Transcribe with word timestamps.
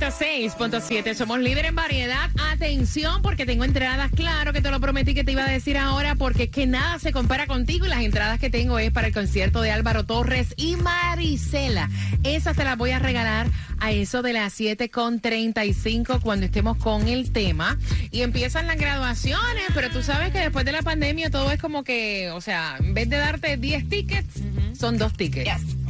106.7. 0.00 1.14
Somos 1.14 1.38
líder 1.38 1.66
en 1.66 1.76
variedad. 1.76 2.28
Atención, 2.50 3.22
porque 3.22 3.46
tengo 3.46 3.62
entradas. 3.62 4.10
Claro 4.10 4.52
que 4.52 4.60
te 4.60 4.72
lo 4.72 4.80
prometí 4.80 5.14
que 5.14 5.22
te 5.22 5.30
iba 5.30 5.44
a 5.44 5.48
decir 5.48 5.78
ahora, 5.78 6.16
porque 6.16 6.44
es 6.44 6.50
que 6.50 6.66
nada 6.66 6.98
se 6.98 7.12
compara 7.12 7.46
contigo. 7.46 7.86
Y 7.86 7.88
las 7.88 8.02
entradas 8.02 8.40
que 8.40 8.50
tengo 8.50 8.76
es 8.80 8.90
para 8.90 9.06
el 9.06 9.14
concierto 9.14 9.62
de 9.62 9.70
Álvaro 9.70 10.04
Torres 10.04 10.52
y 10.56 10.74
Marisela. 10.74 11.88
Esas 12.24 12.56
te 12.56 12.64
las 12.64 12.76
voy 12.76 12.90
a 12.90 12.98
regalar 12.98 13.46
a 13.78 13.92
eso 13.92 14.22
de 14.22 14.32
las 14.32 14.58
7.35 14.58 16.20
cuando 16.20 16.46
estemos 16.46 16.76
con 16.76 17.06
el 17.06 17.30
tema. 17.30 17.78
Y 18.10 18.22
empiezan 18.22 18.66
las 18.66 18.78
graduaciones, 18.78 19.64
pero 19.74 19.90
tú 19.90 20.02
sabes 20.02 20.32
que 20.32 20.40
después 20.40 20.64
de 20.64 20.72
la 20.72 20.82
pandemia 20.82 21.30
todo 21.30 21.52
es 21.52 21.60
como 21.60 21.84
que, 21.84 22.32
o 22.32 22.40
sea, 22.40 22.78
en 22.80 22.94
vez 22.94 23.08
de 23.08 23.18
darte 23.18 23.56
10 23.58 23.88
tickets, 23.88 24.40
son 24.76 24.98
dos 24.98 25.12
tickets. 25.12 25.84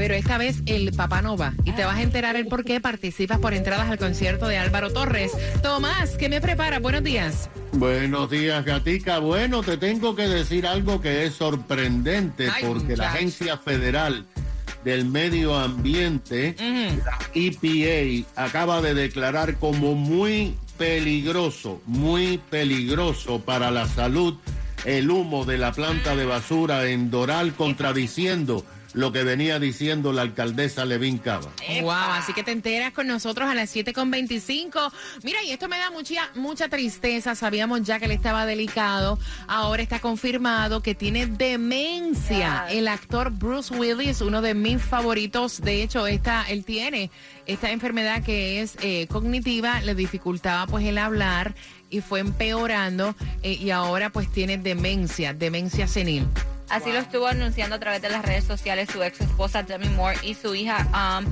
Pero 0.00 0.14
esta 0.14 0.38
vez 0.38 0.62
el 0.64 0.94
papá 0.94 1.20
no 1.20 1.36
va. 1.36 1.52
Y 1.66 1.72
te 1.72 1.84
vas 1.84 1.98
a 1.98 2.02
enterar 2.02 2.34
el 2.34 2.46
por 2.46 2.64
qué 2.64 2.80
participas 2.80 3.38
por 3.38 3.52
entradas 3.52 3.90
al 3.90 3.98
concierto 3.98 4.48
de 4.48 4.56
Álvaro 4.56 4.90
Torres. 4.90 5.30
Tomás, 5.62 6.16
¿qué 6.16 6.30
me 6.30 6.40
prepara? 6.40 6.78
Buenos 6.78 7.02
días. 7.02 7.50
Buenos 7.72 8.30
días, 8.30 8.64
Gatica. 8.64 9.18
Bueno, 9.18 9.62
te 9.62 9.76
tengo 9.76 10.16
que 10.16 10.26
decir 10.26 10.66
algo 10.66 11.02
que 11.02 11.26
es 11.26 11.34
sorprendente 11.34 12.48
Ay, 12.50 12.64
porque 12.66 12.96
la. 12.96 13.12
Agencia 13.12 13.58
Federal 13.58 14.24
del 14.84 15.04
Medio 15.04 15.54
Ambiente, 15.54 16.56
la 16.58 17.18
EPA, 17.34 18.42
acaba 18.42 18.80
de 18.80 18.94
declarar 18.94 19.58
como 19.58 19.94
muy 19.94 20.56
peligroso, 20.78 21.82
muy 21.84 22.38
peligroso 22.48 23.42
para 23.42 23.70
la 23.70 23.86
salud 23.86 24.38
el 24.86 25.10
humo 25.10 25.44
de 25.44 25.58
la 25.58 25.72
planta 25.72 26.16
de 26.16 26.24
basura 26.24 26.88
en 26.88 27.10
Doral, 27.10 27.52
contradiciendo 27.52 28.64
lo 28.94 29.12
que 29.12 29.22
venía 29.22 29.58
diciendo 29.58 30.12
la 30.12 30.22
alcaldesa 30.22 30.84
Levin 30.84 31.18
Cava. 31.18 31.50
Wow, 31.82 31.90
así 31.90 32.32
que 32.32 32.42
te 32.42 32.52
enteras 32.52 32.92
con 32.92 33.06
nosotros 33.06 33.48
a 33.48 33.54
las 33.54 33.74
7.25. 33.74 34.92
Mira, 35.22 35.42
y 35.44 35.50
esto 35.52 35.68
me 35.68 35.78
da 35.78 35.90
mucha, 35.90 36.30
mucha 36.34 36.68
tristeza. 36.68 37.34
Sabíamos 37.34 37.82
ya 37.82 37.98
que 37.98 38.06
él 38.06 38.10
estaba 38.10 38.46
delicado. 38.46 39.18
Ahora 39.46 39.82
está 39.82 40.00
confirmado 40.00 40.82
que 40.82 40.94
tiene 40.94 41.26
demencia. 41.26 42.66
El 42.70 42.88
actor 42.88 43.30
Bruce 43.30 43.74
Willis, 43.74 44.20
uno 44.20 44.42
de 44.42 44.54
mis 44.54 44.82
favoritos. 44.82 45.60
De 45.60 45.82
hecho, 45.82 46.06
esta, 46.06 46.44
él 46.48 46.64
tiene 46.64 47.10
esta 47.46 47.70
enfermedad 47.70 48.22
que 48.22 48.60
es 48.60 48.76
eh, 48.82 49.06
cognitiva. 49.08 49.80
Le 49.82 49.94
dificultaba 49.94 50.66
pues 50.66 50.84
el 50.86 50.98
hablar 50.98 51.54
y 51.90 52.00
fue 52.00 52.20
empeorando. 52.20 53.14
eh, 53.42 53.52
y 53.52 53.70
ahora 53.70 54.10
pues 54.10 54.30
tiene 54.30 54.58
demencia, 54.58 55.32
demencia 55.34 55.86
senil. 55.86 56.26
Así 56.70 56.92
lo 56.92 57.00
estuvo 57.00 57.26
anunciando 57.26 57.74
a 57.76 57.78
través 57.80 58.00
de 58.00 58.10
las 58.10 58.24
redes 58.24 58.44
sociales 58.44 58.88
su 58.92 59.02
ex 59.02 59.20
esposa 59.20 59.64
Demi 59.64 59.88
Moore 59.88 60.18
y 60.22 60.34
su 60.34 60.54
hija, 60.54 60.86
um, 60.94 61.26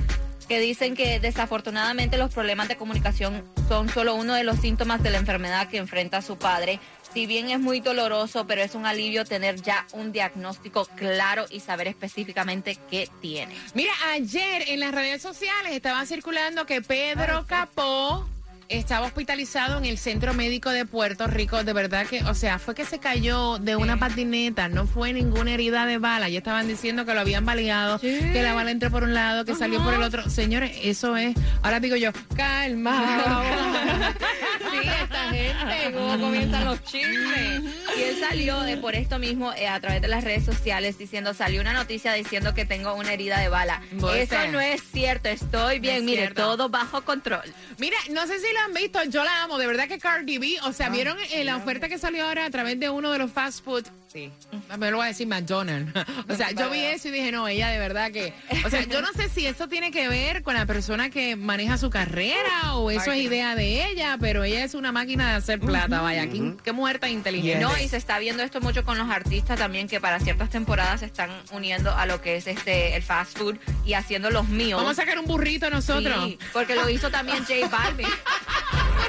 que 0.48 0.58
dicen 0.58 0.96
que 0.96 1.20
desafortunadamente 1.20 2.18
los 2.18 2.34
problemas 2.34 2.66
de 2.66 2.76
comunicación 2.76 3.44
son 3.68 3.88
solo 3.88 4.16
uno 4.16 4.34
de 4.34 4.42
los 4.42 4.58
síntomas 4.58 5.00
de 5.00 5.10
la 5.10 5.18
enfermedad 5.18 5.68
que 5.68 5.76
enfrenta 5.76 6.22
su 6.22 6.38
padre. 6.38 6.80
Si 7.14 7.26
bien 7.26 7.50
es 7.50 7.60
muy 7.60 7.78
doloroso, 7.78 8.48
pero 8.48 8.62
es 8.62 8.74
un 8.74 8.84
alivio 8.84 9.24
tener 9.24 9.62
ya 9.62 9.86
un 9.92 10.10
diagnóstico 10.10 10.86
claro 10.96 11.46
y 11.50 11.60
saber 11.60 11.86
específicamente 11.86 12.76
qué 12.90 13.08
tiene. 13.20 13.54
Mira, 13.74 13.92
ayer 14.12 14.64
en 14.66 14.80
las 14.80 14.92
redes 14.92 15.22
sociales 15.22 15.72
estaba 15.72 16.04
circulando 16.04 16.66
que 16.66 16.82
Pedro 16.82 17.46
Capó 17.46 18.28
estaba 18.68 19.06
hospitalizado 19.06 19.78
en 19.78 19.84
el 19.84 19.98
Centro 19.98 20.34
Médico 20.34 20.70
de 20.70 20.84
Puerto 20.84 21.26
Rico. 21.26 21.64
De 21.64 21.72
verdad 21.72 22.06
que, 22.06 22.22
o 22.24 22.34
sea, 22.34 22.58
fue 22.58 22.74
que 22.74 22.84
se 22.84 22.98
cayó 22.98 23.58
de 23.58 23.76
una 23.76 23.98
patineta, 23.98 24.68
no 24.68 24.86
fue 24.86 25.12
ninguna 25.12 25.52
herida 25.54 25.86
de 25.86 25.98
bala. 25.98 26.28
Ya 26.28 26.38
estaban 26.38 26.68
diciendo 26.68 27.04
que 27.04 27.14
lo 27.14 27.20
habían 27.20 27.44
baleado, 27.44 27.98
que 27.98 28.42
la 28.42 28.54
bala 28.54 28.70
entró 28.70 28.90
por 28.90 29.04
un 29.04 29.14
lado, 29.14 29.44
que 29.44 29.54
salió 29.54 29.82
por 29.82 29.94
el 29.94 30.02
otro. 30.02 30.28
Señores, 30.30 30.76
eso 30.82 31.16
es. 31.16 31.34
Ahora 31.62 31.80
digo 31.80 31.96
yo, 31.96 32.10
calma. 32.36 34.14
Esta 34.82 35.30
gente, 35.30 35.92
cómo 35.94 36.18
comienzan 36.18 36.64
los 36.64 36.82
chismes. 36.84 37.62
Y 37.96 38.02
él 38.02 38.16
salió 38.20 38.64
eh, 38.64 38.76
por 38.76 38.94
esto 38.94 39.18
mismo 39.18 39.52
eh, 39.54 39.68
a 39.68 39.80
través 39.80 40.00
de 40.02 40.08
las 40.08 40.24
redes 40.24 40.44
sociales 40.44 40.98
diciendo, 40.98 41.34
salió 41.34 41.60
una 41.60 41.72
noticia 41.72 42.12
diciendo 42.12 42.54
que 42.54 42.64
tengo 42.64 42.94
una 42.94 43.12
herida 43.12 43.40
de 43.40 43.48
bala. 43.48 43.82
Eso 44.14 44.36
no 44.50 44.60
es 44.60 44.82
cierto, 44.82 45.28
estoy 45.28 45.78
bien, 45.78 45.96
es 45.96 46.02
mire, 46.02 46.22
cierto. 46.22 46.42
todo 46.42 46.68
bajo 46.68 47.02
control. 47.02 47.42
Mira, 47.78 47.96
no 48.10 48.26
sé 48.26 48.38
si 48.38 48.52
lo 48.52 48.60
han 48.60 48.74
visto, 48.74 49.02
yo 49.04 49.24
la 49.24 49.42
amo, 49.42 49.58
de 49.58 49.66
verdad 49.66 49.88
que 49.88 49.98
Cardi 49.98 50.38
B, 50.38 50.58
o 50.64 50.72
sea, 50.72 50.88
¿vieron 50.88 51.16
eh, 51.30 51.44
la 51.44 51.56
oferta 51.56 51.88
que 51.88 51.98
salió 51.98 52.26
ahora 52.26 52.44
a 52.46 52.50
través 52.50 52.78
de 52.78 52.90
uno 52.90 53.10
de 53.10 53.18
los 53.18 53.30
fast 53.30 53.64
food? 53.64 53.86
Sí, 54.12 54.32
me 54.78 54.90
lo 54.90 54.96
voy 54.98 55.04
a 55.04 55.08
decir 55.08 55.26
McDonald's. 55.26 55.92
O 56.28 56.34
sea, 56.34 56.50
yo 56.52 56.70
vi 56.70 56.80
eso 56.80 57.08
y 57.08 57.10
dije, 57.10 57.32
no, 57.32 57.48
ella 57.48 57.68
de 57.68 57.78
verdad 57.78 58.10
que, 58.10 58.32
o 58.64 58.70
sea, 58.70 58.84
yo 58.84 59.00
no 59.00 59.12
sé 59.12 59.28
si 59.28 59.46
eso 59.46 59.68
tiene 59.68 59.90
que 59.90 60.08
ver 60.08 60.42
con 60.42 60.54
la 60.54 60.66
persona 60.66 61.10
que 61.10 61.36
maneja 61.36 61.78
su 61.78 61.90
carrera 61.90 62.74
o 62.74 62.90
eso 62.90 63.12
es 63.12 63.22
idea 63.22 63.54
de 63.54 63.88
ella, 63.90 64.16
pero 64.20 64.44
ella 64.44 64.64
es 64.64 64.74
una 64.74 64.92
máquina 64.92 65.30
de 65.30 65.36
hacer 65.36 65.60
plata, 65.60 66.00
vaya, 66.00 66.28
qué, 66.28 66.54
qué 66.62 66.72
mujer 66.72 66.98
tan 66.98 67.10
inteligente. 67.10 67.60
No, 67.60 67.76
y 67.78 67.88
se 67.88 67.96
está 67.96 68.18
viendo 68.18 68.42
esto 68.42 68.60
mucho 68.60 68.84
con 68.84 68.98
los 68.98 69.08
artistas 69.10 69.58
también 69.58 69.88
que 69.88 70.00
para 70.00 70.20
ciertas 70.20 70.50
temporadas 70.50 71.00
se 71.00 71.06
están 71.06 71.30
uniendo 71.52 71.94
a 71.94 72.06
lo 72.06 72.20
que 72.20 72.36
es 72.36 72.46
este 72.46 72.96
el 72.96 73.02
fast 73.02 73.38
food 73.38 73.56
y 73.84 73.94
haciendo 73.94 74.30
los 74.30 74.48
míos. 74.48 74.80
Vamos 74.80 74.98
a 74.98 75.02
sacar 75.02 75.18
un 75.18 75.26
burrito 75.26 75.70
nosotros. 75.70 76.36
porque 76.52 76.74
lo 76.74 76.88
hizo 76.88 77.10
también 77.10 77.44
J 77.44 77.68
Balvin. 77.68 78.06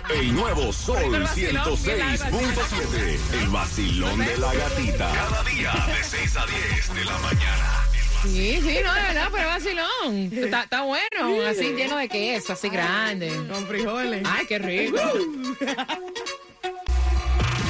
El 0.09 0.34
nuevo 0.34 0.74
Sol 0.74 1.14
el 1.14 1.22
vacilón, 1.22 1.64
106.7. 1.78 3.42
El 3.42 3.47
vacilón 3.50 4.20
de 4.20 4.38
la 4.38 4.53
gatita. 4.53 5.12
Cada 5.14 5.44
día 5.44 5.72
de 5.72 6.03
6 6.03 6.38
a 6.38 6.46
10 6.46 6.96
de 6.96 7.06
la 7.06 7.18
mañana. 7.20 7.86
Sí, 8.24 8.59
sí, 8.62 8.80
no, 8.84 8.94
de 8.94 9.02
verdad, 9.02 9.30
pero 9.31 9.47
vacilón. 9.47 10.30
Está, 10.34 10.64
está 10.64 10.81
bueno, 10.81 11.47
así 11.47 11.74
lleno 11.74 11.97
de 11.97 12.09
queso, 12.09 12.53
así 12.53 12.70
grande. 12.70 13.30
Con 13.52 13.68
frijoles. 13.68 14.24
Ay, 14.25 14.46
qué 14.47 14.58
rico. 14.59 15.00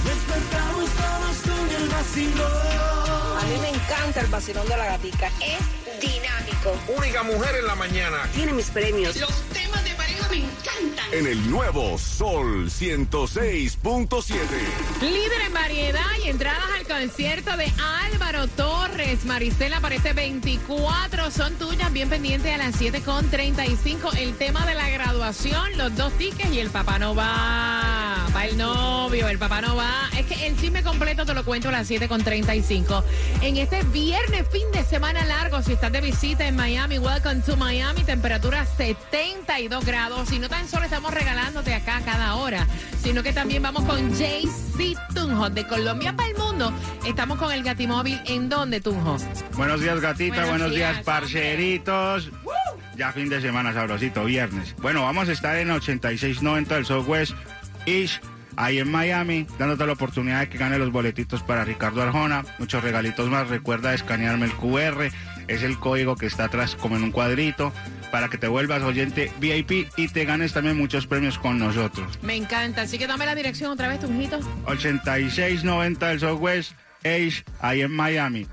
Despertamos 0.04 0.90
todos 0.90 1.36
con 1.44 1.82
el 1.82 1.88
vacilón. 1.88 3.38
A 3.38 3.42
mí 3.46 3.58
me 3.60 3.70
encanta 3.70 4.20
el 4.20 4.26
vacilón 4.28 4.68
de 4.68 4.76
la 4.76 4.86
gatica. 4.86 5.26
Es 5.40 6.00
dinámico. 6.00 6.78
Única 6.96 7.24
mujer 7.24 7.56
en 7.56 7.66
la 7.66 7.74
mañana. 7.74 8.28
Tiene 8.32 8.52
mis 8.52 8.70
premios. 8.70 9.16
Los 9.16 9.42
temas 9.52 9.69
me 10.30 10.36
encantan. 10.38 11.12
En 11.12 11.26
el 11.26 11.50
nuevo 11.50 11.98
Sol 11.98 12.70
106.7. 12.70 14.34
Líder 15.00 15.40
en 15.46 15.52
variedad 15.52 16.00
y 16.24 16.28
entradas 16.28 16.64
al 16.78 16.86
concierto 16.86 17.56
de 17.56 17.72
Álvaro 18.12 18.46
Torres. 18.48 19.24
Maricela 19.24 19.78
aparece 19.78 20.12
24. 20.12 21.30
Son 21.30 21.54
tuyas, 21.54 21.92
bien 21.92 22.08
pendientes 22.08 22.52
a 22.54 22.58
las 22.58 22.80
7.35. 22.80 24.16
El 24.16 24.34
tema 24.36 24.64
de 24.66 24.74
la 24.74 24.88
graduación, 24.88 25.76
los 25.76 25.96
dos 25.96 26.12
tickets 26.14 26.52
y 26.52 26.60
el 26.60 26.70
papá 26.70 26.98
no 26.98 27.14
va. 27.14 28.09
Va 28.34 28.46
el 28.46 28.56
novio, 28.56 29.28
el 29.28 29.38
papá 29.38 29.60
no 29.60 29.74
va. 29.74 30.08
Es 30.16 30.24
que 30.26 30.46
el 30.46 30.56
chisme 30.56 30.84
completo 30.84 31.26
te 31.26 31.34
lo 31.34 31.44
cuento 31.44 31.68
a 31.68 31.72
las 31.72 31.90
7.35. 31.90 33.02
En 33.42 33.56
este 33.56 33.82
viernes, 33.84 34.46
fin 34.52 34.70
de 34.72 34.84
semana 34.84 35.24
largo, 35.24 35.62
si 35.62 35.72
estás 35.72 35.90
de 35.90 36.00
visita 36.00 36.46
en 36.46 36.54
Miami, 36.54 36.98
welcome 36.98 37.40
to 37.40 37.56
Miami. 37.56 38.04
Temperatura 38.04 38.64
72 38.64 39.84
grados. 39.84 40.30
Y 40.30 40.38
no 40.38 40.48
tan 40.48 40.68
solo 40.68 40.84
estamos 40.84 41.12
regalándote 41.12 41.74
acá 41.74 42.02
cada 42.04 42.36
hora, 42.36 42.66
sino 43.02 43.24
que 43.24 43.32
también 43.32 43.62
vamos 43.62 43.84
con 43.84 44.10
JC 44.14 44.96
Tunjo 45.12 45.50
de 45.50 45.66
Colombia 45.66 46.14
para 46.14 46.28
el 46.28 46.36
mundo. 46.36 46.72
Estamos 47.04 47.36
con 47.36 47.50
el 47.50 47.64
Gatimóvil. 47.64 48.20
¿En 48.26 48.48
dónde, 48.48 48.80
Tunjo? 48.80 49.16
Buenos 49.54 49.80
días, 49.80 50.00
gatita. 50.00 50.36
Buenos 50.36 50.50
Buenos, 50.50 50.70
días, 50.70 50.92
días, 50.92 51.04
parceritos. 51.04 52.30
Ya 52.96 53.12
fin 53.12 53.28
de 53.28 53.40
semana 53.40 53.72
sabrosito, 53.72 54.24
viernes. 54.24 54.76
Bueno, 54.76 55.02
vamos 55.02 55.28
a 55.28 55.32
estar 55.32 55.56
en 55.56 55.70
8690 55.70 56.74
del 56.74 56.86
Southwest 56.86 57.34
East, 57.86 58.22
ahí 58.56 58.78
en 58.78 58.90
Miami, 58.90 59.46
dándote 59.58 59.86
la 59.86 59.92
oportunidad 59.92 60.40
de 60.40 60.48
que 60.48 60.58
gane 60.58 60.78
los 60.78 60.92
boletitos 60.92 61.42
para 61.42 61.64
Ricardo 61.64 62.02
Arjona. 62.02 62.44
Muchos 62.58 62.82
regalitos 62.82 63.28
más. 63.28 63.48
Recuerda 63.48 63.94
escanearme 63.94 64.46
el 64.46 64.52
QR. 64.52 65.10
Es 65.48 65.62
el 65.62 65.78
código 65.78 66.16
que 66.16 66.26
está 66.26 66.44
atrás 66.44 66.76
como 66.76 66.96
en 66.96 67.02
un 67.02 67.10
cuadrito 67.10 67.72
para 68.10 68.28
que 68.28 68.38
te 68.38 68.48
vuelvas 68.48 68.82
oyente 68.82 69.32
VIP 69.40 69.88
y 69.96 70.08
te 70.08 70.24
ganes 70.24 70.52
también 70.52 70.76
muchos 70.76 71.06
premios 71.06 71.38
con 71.38 71.58
nosotros. 71.58 72.18
Me 72.22 72.36
encanta. 72.36 72.82
Así 72.82 72.98
que 72.98 73.06
dame 73.06 73.26
la 73.26 73.34
dirección 73.34 73.70
otra 73.70 73.88
vez, 73.88 74.00
Tunjito. 74.00 74.38
8690 74.66 76.08
del 76.08 76.20
Southwest 76.20 76.72
East, 77.02 77.48
ahí 77.60 77.82
en 77.82 77.92
Miami. 77.92 78.46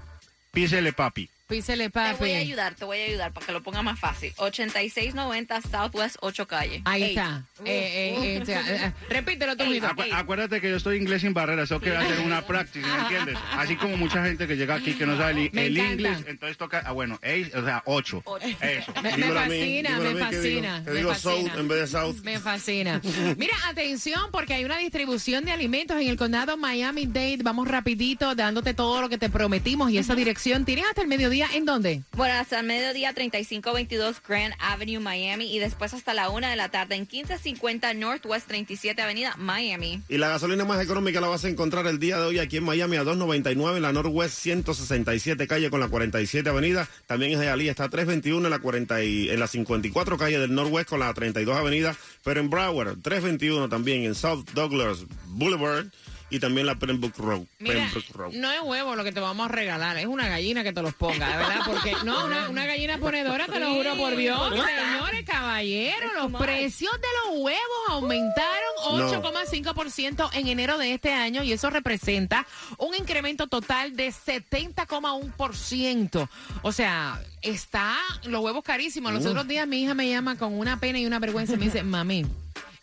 Písele, 0.52 0.94
papi. 0.94 1.30
Písele, 1.48 1.86
Te 1.86 1.90
papi. 1.92 2.16
voy 2.20 2.32
a 2.34 2.38
ayudar, 2.40 2.76
te 2.76 2.84
voy 2.84 3.00
a 3.00 3.06
ayudar 3.06 3.32
para 3.32 3.46
que 3.46 3.52
lo 3.54 3.64
ponga 3.64 3.82
más 3.82 3.98
fácil. 4.00 4.34
8690 4.36 5.62
Southwest 5.62 6.18
8 6.20 6.46
Calle. 6.48 6.82
Ahí 6.86 7.04
está. 7.04 7.46
Eh, 7.64 8.14
eh, 8.36 8.44
eh, 8.46 8.54
eh, 8.70 8.94
repítelo, 9.10 9.56
Tunjito. 9.56 9.88
Acu- 9.88 10.10
acuérdate 10.14 10.60
que 10.60 10.70
yo 10.70 10.76
estoy 10.76 10.98
inglés 10.98 11.22
sin 11.22 11.34
barreras, 11.34 11.70
tengo 11.70 11.80
que 11.82 11.96
hacer 11.96 12.20
una 12.20 12.46
práctica, 12.46 12.88
¿me 12.88 13.02
entiendes? 13.04 13.38
Así 13.54 13.78
como 13.78 13.96
mucha 13.96 14.24
gente 14.26 14.46
que 14.46 14.58
llega 14.58 14.76
aquí 14.76 14.94
que 14.94 15.06
no 15.06 15.16
sabe 15.18 15.46
el, 15.46 15.50
Me 15.54 15.68
el 15.68 15.78
encanta. 15.78 15.94
inglés, 15.94 16.18
entonces 16.28 16.58
toca, 16.58 16.84
ah, 16.86 16.92
bueno, 16.92 17.18
eight, 17.22 17.56
o 17.56 17.64
sea, 17.64 17.82
ocho. 17.86 18.22
Eso. 18.62 18.94
Me, 19.02 19.12
fascina, 19.12 20.00
me 20.00 20.16
fascina. 20.16 20.82
Me 20.86 20.92
digo 20.94 21.10
fascina. 21.14 21.52
South 21.52 21.60
en 21.60 21.68
vez 21.70 21.80
de 21.80 21.88
South. 21.88 22.16
Me 22.24 22.40
fascina. 22.40 23.02
Mira, 23.38 23.56
atención, 23.70 24.32
porque 24.34 24.54
hay 24.54 24.66
una 24.66 24.78
distribución 24.80 25.46
de 25.46 25.52
alimentos 25.52 25.96
en 26.02 26.08
el 26.10 26.18
condado 26.18 26.58
Miami-Dade. 26.58 27.38
Vamos 27.42 27.68
rapidito, 27.70 28.36
dándote 28.36 28.74
todo 28.74 29.00
lo 29.02 29.08
que 29.08 29.18
te 29.18 29.30
prometimos. 29.30 29.92
Y 29.92 29.98
esa 29.98 30.14
dirección, 30.14 30.66
¿tienes 30.66 30.86
hasta 30.86 31.02
el 31.02 31.08
mediodía 31.08 31.37
en 31.46 31.66
dónde? 31.66 32.02
Bueno, 32.16 32.36
hasta 32.36 32.60
el 32.60 32.66
mediodía 32.66 33.14
3522 33.14 34.22
Grand 34.28 34.54
Avenue, 34.60 35.00
Miami. 35.00 35.54
Y 35.54 35.60
después 35.60 35.94
hasta 35.94 36.14
la 36.14 36.30
una 36.30 36.50
de 36.50 36.56
la 36.56 36.70
tarde 36.70 36.96
en 36.96 37.02
1550 37.02 37.94
Northwest 37.94 38.48
37 38.48 39.02
Avenida, 39.02 39.36
Miami. 39.38 40.02
Y 40.10 40.18
la 40.18 40.30
gasolina 40.30 40.66
más 40.66 40.82
económica 40.84 41.22
la 41.22 41.28
vas 41.28 41.46
a 41.46 41.50
encontrar 41.50 41.86
el 41.88 42.00
día 42.00 42.18
de 42.20 42.26
hoy 42.26 42.40
aquí 42.40 42.58
en 42.58 42.64
Miami 42.64 42.98
a 42.98 43.04
2.99 43.04 43.78
en 43.78 43.82
la 43.84 43.94
Northwest 43.94 44.40
167 44.40 45.48
calle 45.48 45.70
con 45.70 45.80
la 45.80 45.90
47 45.90 46.50
avenida. 46.50 46.88
También 47.06 47.34
en 47.34 47.42
Hialeah 47.42 47.72
está 47.72 47.86
a 47.86 47.90
321 47.90 48.46
en 48.48 48.52
la 48.52 48.60
40 48.60 49.04
y, 49.04 49.30
en 49.30 49.40
la 49.40 49.48
54 49.48 50.18
calle 50.18 50.40
del 50.40 50.56
Northwest 50.56 50.90
con 50.90 51.00
la 51.00 51.14
32 51.14 51.56
avenida. 51.56 51.96
Pero 52.24 52.40
en 52.40 52.50
Broward 52.50 52.98
321 53.02 53.70
también 53.70 54.04
en 54.04 54.16
South 54.16 54.50
Douglas 54.54 55.06
Boulevard 55.28 55.88
y 56.30 56.40
también 56.40 56.68
la 56.68 56.76
Pembroke 56.76 57.18
Road. 57.18 57.42
Mira, 57.60 57.76
Pembroke 57.76 58.14
Road. 58.14 58.34
no 58.34 58.52
es 58.52 58.62
huevo 58.62 58.96
lo 58.96 59.04
que 59.04 59.12
te 59.12 59.20
vamos 59.20 59.46
a 59.46 59.50
regalar, 59.50 59.98
es 59.98 60.06
una 60.06 60.28
gallina 60.28 60.64
que 60.64 60.74
te 60.74 60.82
los 60.82 60.94
ponga, 60.94 61.30
de 61.30 61.38
verdad, 61.38 61.62
porque 61.66 61.94
no, 62.04 62.26
una, 62.26 62.50
una 62.50 62.66
gallina 62.66 62.98
ponedora, 62.98 63.46
te 63.46 63.60
lo 63.60 63.74
juro 63.74 63.96
por 63.96 64.16
Dios. 64.16 64.40
Señores, 64.50 65.26
caballeros, 65.26 66.12
los 66.16 66.42
precios 66.42 66.92
de 66.94 67.08
los 67.32 67.40
huevos 67.42 67.62
aumentaron 67.90 69.00
No. 69.00 69.12
8,5% 69.24 70.30
en 70.34 70.48
enero 70.48 70.78
de 70.78 70.94
este 70.94 71.14
año 71.14 71.44
y 71.44 71.54
eso 71.54 71.70
representa 71.70 72.46
un 72.78 72.96
incremento 72.96 73.48
total 73.48 73.96
de 73.96 74.10
70,1%. 74.10 76.30
O 76.62 76.72
sea, 76.72 77.22
está 77.42 77.98
los 78.24 78.42
huevos 78.42 78.64
carísimos. 78.64 79.14
Los 79.14 79.26
otros 79.26 79.48
días 79.48 79.68
mi 79.68 79.84
hija 79.84 79.94
me 79.94 80.10
llama 80.10 80.38
con 80.38 80.54
una 80.54 80.80
pena 80.80 81.00
y 81.00 81.06
una 81.06 81.20
vergüenza 81.20 81.54
y 81.54 81.58
me 81.58 81.66
dice, 81.66 81.84
mami, 81.84 82.26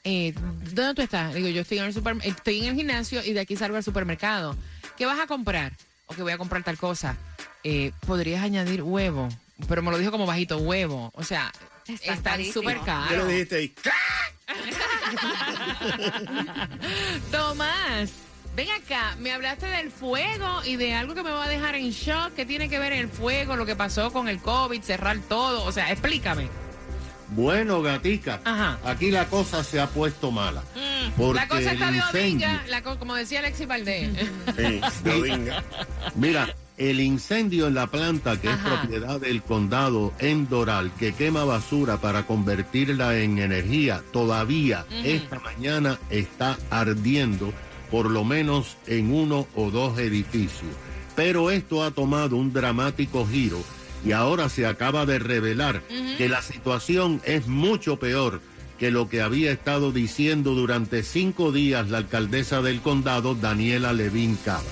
eh, 0.05 0.35
¿dónde 0.73 0.95
tú 0.95 1.03
estás? 1.03 1.35
Digo, 1.35 1.49
yo 1.49 1.63
estoy 1.63 1.79
en 1.79 1.85
el 1.85 1.95
super, 1.95 2.17
estoy 2.23 2.61
en 2.61 2.67
el 2.67 2.75
gimnasio 2.77 3.25
y 3.25 3.33
de 3.33 3.41
aquí 3.41 3.57
salgo 3.57 3.77
al 3.77 3.85
supermercado. 3.85 4.57
¿Qué 4.97 5.07
vas 5.07 5.19
a 5.19 5.27
comprar? 5.27 5.73
O 6.07 6.15
que 6.15 6.23
voy 6.23 6.33
a 6.33 6.39
comprar 6.39 6.63
tal 6.63 6.79
cosa. 6.79 7.17
Eh, 7.65 7.93
Podrías 8.07 8.43
añadir 8.43 8.83
huevo, 8.83 9.29
pero 9.69 9.83
me 9.83 9.91
lo 9.91 9.99
dijo 9.99 10.11
como 10.11 10.27
bajito, 10.27 10.59
huevo. 10.59 11.11
O 11.15 11.25
sea, 11.25 11.51
Está 11.87 12.37
súper 12.53 12.79
¿Qué 12.79 12.85
caros. 12.85 13.27
le 13.27 13.33
dijiste 13.33 13.57
ahí? 13.57 13.75
Tomás, 17.31 18.11
ven 18.57 18.69
acá, 18.71 19.17
me 19.19 19.33
hablaste 19.33 19.67
del 19.67 19.91
fuego 19.91 20.63
y 20.65 20.77
de 20.77 20.95
algo 20.95 21.15
que 21.15 21.23
me 21.23 21.31
va 21.31 21.45
a 21.45 21.49
dejar 21.49 21.75
en 21.75 21.91
shock. 21.91 22.35
¿Qué 22.35 22.47
tiene 22.47 22.69
que 22.69 22.79
ver 22.79 22.93
el 22.93 23.09
fuego, 23.09 23.57
lo 23.57 23.67
que 23.67 23.77
pasó 23.77 24.13
con 24.13 24.29
el 24.29 24.39
COVID, 24.41 24.83
cerrar 24.83 25.19
todo? 25.29 25.65
O 25.65 25.73
sea, 25.73 25.91
explícame. 25.93 26.49
Bueno, 27.29 27.83
gatica, 27.83 28.41
Ajá. 28.45 28.79
aquí 28.85 29.11
la 29.11 29.27
cosa 29.27 29.65
se 29.65 29.81
ha 29.81 29.87
puesto 29.89 30.31
mala. 30.31 30.63
Porque 31.17 31.41
la 31.41 31.49
cosa 31.49 31.73
está 31.73 31.89
el 31.89 31.95
de 31.95 32.03
odinga, 32.03 32.65
la 32.69 32.83
co- 32.83 32.99
como 32.99 33.15
decía 33.15 33.41
Alexis 33.41 33.67
Valdés. 33.67 34.11
Sí, 34.57 34.81
de 35.05 35.11
Odinga. 35.21 35.63
Mira, 36.15 36.55
el 36.77 37.01
incendio 37.01 37.67
en 37.69 37.75
la 37.75 37.87
planta 37.89 38.41
que 38.41 38.49
Ajá. 38.49 38.75
es 38.75 38.79
propiedad 38.81 39.21
del 39.21 39.43
condado 39.43 40.13
en 40.19 40.49
Doral, 40.49 40.93
que 40.99 41.13
quema 41.15 41.45
basura 41.45 41.97
para 41.99 42.27
convertirla 42.27 43.17
en 43.19 43.39
energía, 43.39 44.03
todavía 44.13 44.85
esta 45.05 45.39
mañana 45.41 45.99
está 46.11 46.57
ardiendo, 46.71 47.53
por 47.91 48.11
lo 48.11 48.25
menos 48.25 48.77
en 48.87 49.13
uno 49.13 49.47
o 49.55 49.71
dos 49.71 49.99
edificios. 49.99 50.71
Pero 51.17 51.51
esto 51.51 51.85
ha 51.85 51.91
tomado 51.93 52.37
un 52.37 52.53
dramático 52.53 53.27
giro 53.27 53.63
y 54.05 54.13
ahora 54.13 54.49
se 54.49 54.67
acaba 54.67 55.07
de 55.07 55.19
revelar 55.19 55.83
que 56.19 56.29
la 56.29 56.43
situación 56.43 57.21
es 57.25 57.47
mucho 57.47 57.99
peor 57.99 58.41
que 58.79 58.91
lo 58.91 59.09
que 59.09 59.23
había 59.23 59.53
estado 59.53 59.93
diciendo 59.93 60.55
durante 60.55 61.03
cinco 61.03 61.53
días 61.53 61.91
la 61.91 61.99
alcaldesa 61.99 62.61
del 62.61 62.81
condado, 62.81 63.35
Daniela 63.35 63.93
Levin 63.93 64.37
Cava. 64.45 64.63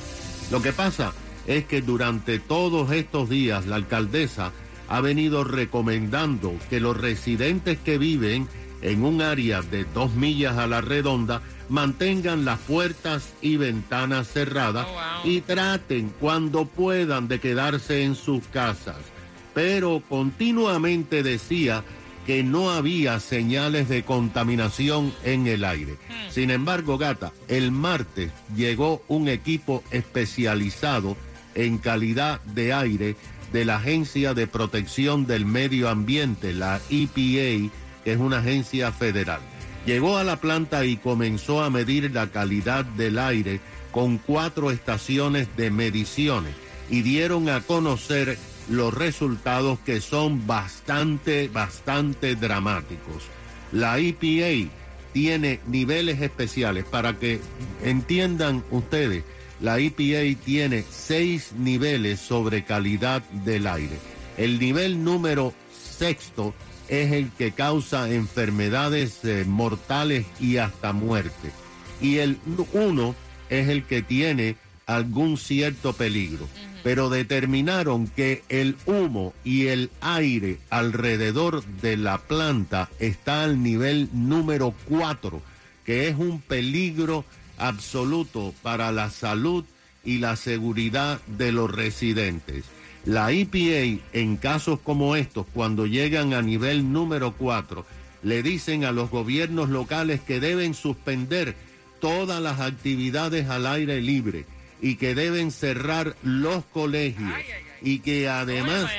Lo 0.50 0.60
que 0.60 0.72
pasa 0.72 1.12
es 1.46 1.64
que 1.64 1.82
durante 1.82 2.38
todos 2.38 2.90
estos 2.92 3.28
días 3.28 3.66
la 3.66 3.76
alcaldesa 3.76 4.52
ha 4.88 5.00
venido 5.00 5.44
recomendando 5.44 6.54
que 6.68 6.80
los 6.80 6.96
residentes 6.96 7.78
que 7.78 7.96
viven 7.96 8.48
en 8.82 9.04
un 9.04 9.22
área 9.22 9.62
de 9.62 9.84
dos 9.84 10.12
millas 10.14 10.58
a 10.58 10.66
la 10.66 10.80
redonda 10.80 11.40
mantengan 11.68 12.44
las 12.44 12.58
puertas 12.58 13.32
y 13.40 13.56
ventanas 13.56 14.28
cerradas 14.28 14.86
y 15.24 15.40
traten 15.40 16.12
cuando 16.20 16.66
puedan 16.66 17.28
de 17.28 17.40
quedarse 17.40 18.02
en 18.02 18.16
sus 18.16 18.46
casas. 18.48 19.11
Pero 19.54 20.02
continuamente 20.08 21.22
decía 21.22 21.84
que 22.26 22.42
no 22.42 22.70
había 22.70 23.18
señales 23.20 23.88
de 23.88 24.04
contaminación 24.04 25.12
en 25.24 25.46
el 25.46 25.64
aire. 25.64 25.96
Sin 26.30 26.50
embargo, 26.50 26.98
gata, 26.98 27.32
el 27.48 27.72
martes 27.72 28.30
llegó 28.54 29.02
un 29.08 29.28
equipo 29.28 29.82
especializado 29.90 31.16
en 31.54 31.78
calidad 31.78 32.40
de 32.42 32.72
aire 32.72 33.16
de 33.52 33.64
la 33.64 33.76
Agencia 33.76 34.34
de 34.34 34.46
Protección 34.46 35.26
del 35.26 35.44
Medio 35.44 35.88
Ambiente, 35.88 36.54
la 36.54 36.80
EPA, 36.88 37.72
que 38.04 38.12
es 38.12 38.18
una 38.18 38.38
agencia 38.38 38.92
federal. 38.92 39.40
Llegó 39.84 40.16
a 40.16 40.24
la 40.24 40.36
planta 40.36 40.84
y 40.84 40.96
comenzó 40.96 41.62
a 41.62 41.70
medir 41.70 42.12
la 42.12 42.28
calidad 42.28 42.84
del 42.84 43.18
aire 43.18 43.60
con 43.90 44.18
cuatro 44.18 44.70
estaciones 44.70 45.48
de 45.56 45.70
mediciones 45.70 46.54
y 46.88 47.02
dieron 47.02 47.48
a 47.48 47.60
conocer 47.60 48.38
los 48.68 48.94
resultados 48.94 49.78
que 49.80 50.00
son 50.00 50.46
bastante, 50.46 51.48
bastante 51.48 52.36
dramáticos. 52.36 53.24
La 53.72 53.98
EPA 53.98 54.70
tiene 55.12 55.60
niveles 55.66 56.20
especiales 56.20 56.84
para 56.84 57.18
que 57.18 57.40
entiendan 57.82 58.64
ustedes. 58.70 59.24
La 59.60 59.78
EPA 59.78 60.38
tiene 60.44 60.84
seis 60.90 61.52
niveles 61.56 62.20
sobre 62.20 62.64
calidad 62.64 63.22
del 63.44 63.66
aire. 63.66 63.98
El 64.36 64.58
nivel 64.58 65.04
número 65.04 65.52
sexto 65.72 66.54
es 66.88 67.12
el 67.12 67.30
que 67.30 67.52
causa 67.52 68.10
enfermedades 68.10 69.24
eh, 69.24 69.44
mortales 69.46 70.26
y 70.40 70.56
hasta 70.56 70.92
muerte. 70.92 71.52
Y 72.00 72.18
el 72.18 72.38
uno 72.72 73.14
es 73.48 73.68
el 73.68 73.84
que 73.84 74.02
tiene 74.02 74.56
algún 74.86 75.36
cierto 75.36 75.92
peligro. 75.92 76.48
Pero 76.82 77.10
determinaron 77.10 78.08
que 78.08 78.42
el 78.48 78.76
humo 78.86 79.34
y 79.44 79.68
el 79.68 79.90
aire 80.00 80.58
alrededor 80.70 81.64
de 81.64 81.96
la 81.96 82.18
planta 82.18 82.90
está 82.98 83.44
al 83.44 83.62
nivel 83.62 84.08
número 84.12 84.74
4, 84.88 85.40
que 85.84 86.08
es 86.08 86.16
un 86.16 86.40
peligro 86.40 87.24
absoluto 87.58 88.52
para 88.62 88.90
la 88.90 89.10
salud 89.10 89.64
y 90.04 90.18
la 90.18 90.36
seguridad 90.36 91.20
de 91.26 91.52
los 91.52 91.70
residentes. 91.70 92.64
La 93.04 93.32
EPA, 93.32 94.00
en 94.12 94.36
casos 94.36 94.80
como 94.80 95.16
estos, 95.16 95.46
cuando 95.52 95.86
llegan 95.86 96.34
a 96.34 96.42
nivel 96.42 96.92
número 96.92 97.32
4, 97.32 97.84
le 98.22 98.42
dicen 98.42 98.84
a 98.84 98.92
los 98.92 99.10
gobiernos 99.10 99.68
locales 99.68 100.20
que 100.20 100.40
deben 100.40 100.74
suspender 100.74 101.56
todas 102.00 102.40
las 102.40 102.60
actividades 102.60 103.48
al 103.48 103.66
aire 103.66 104.00
libre 104.00 104.46
y 104.82 104.96
que 104.96 105.14
deben 105.14 105.50
cerrar 105.50 106.16
los 106.22 106.64
colegios 106.66 107.32
y 107.80 108.00
que 108.00 108.28
además 108.28 108.90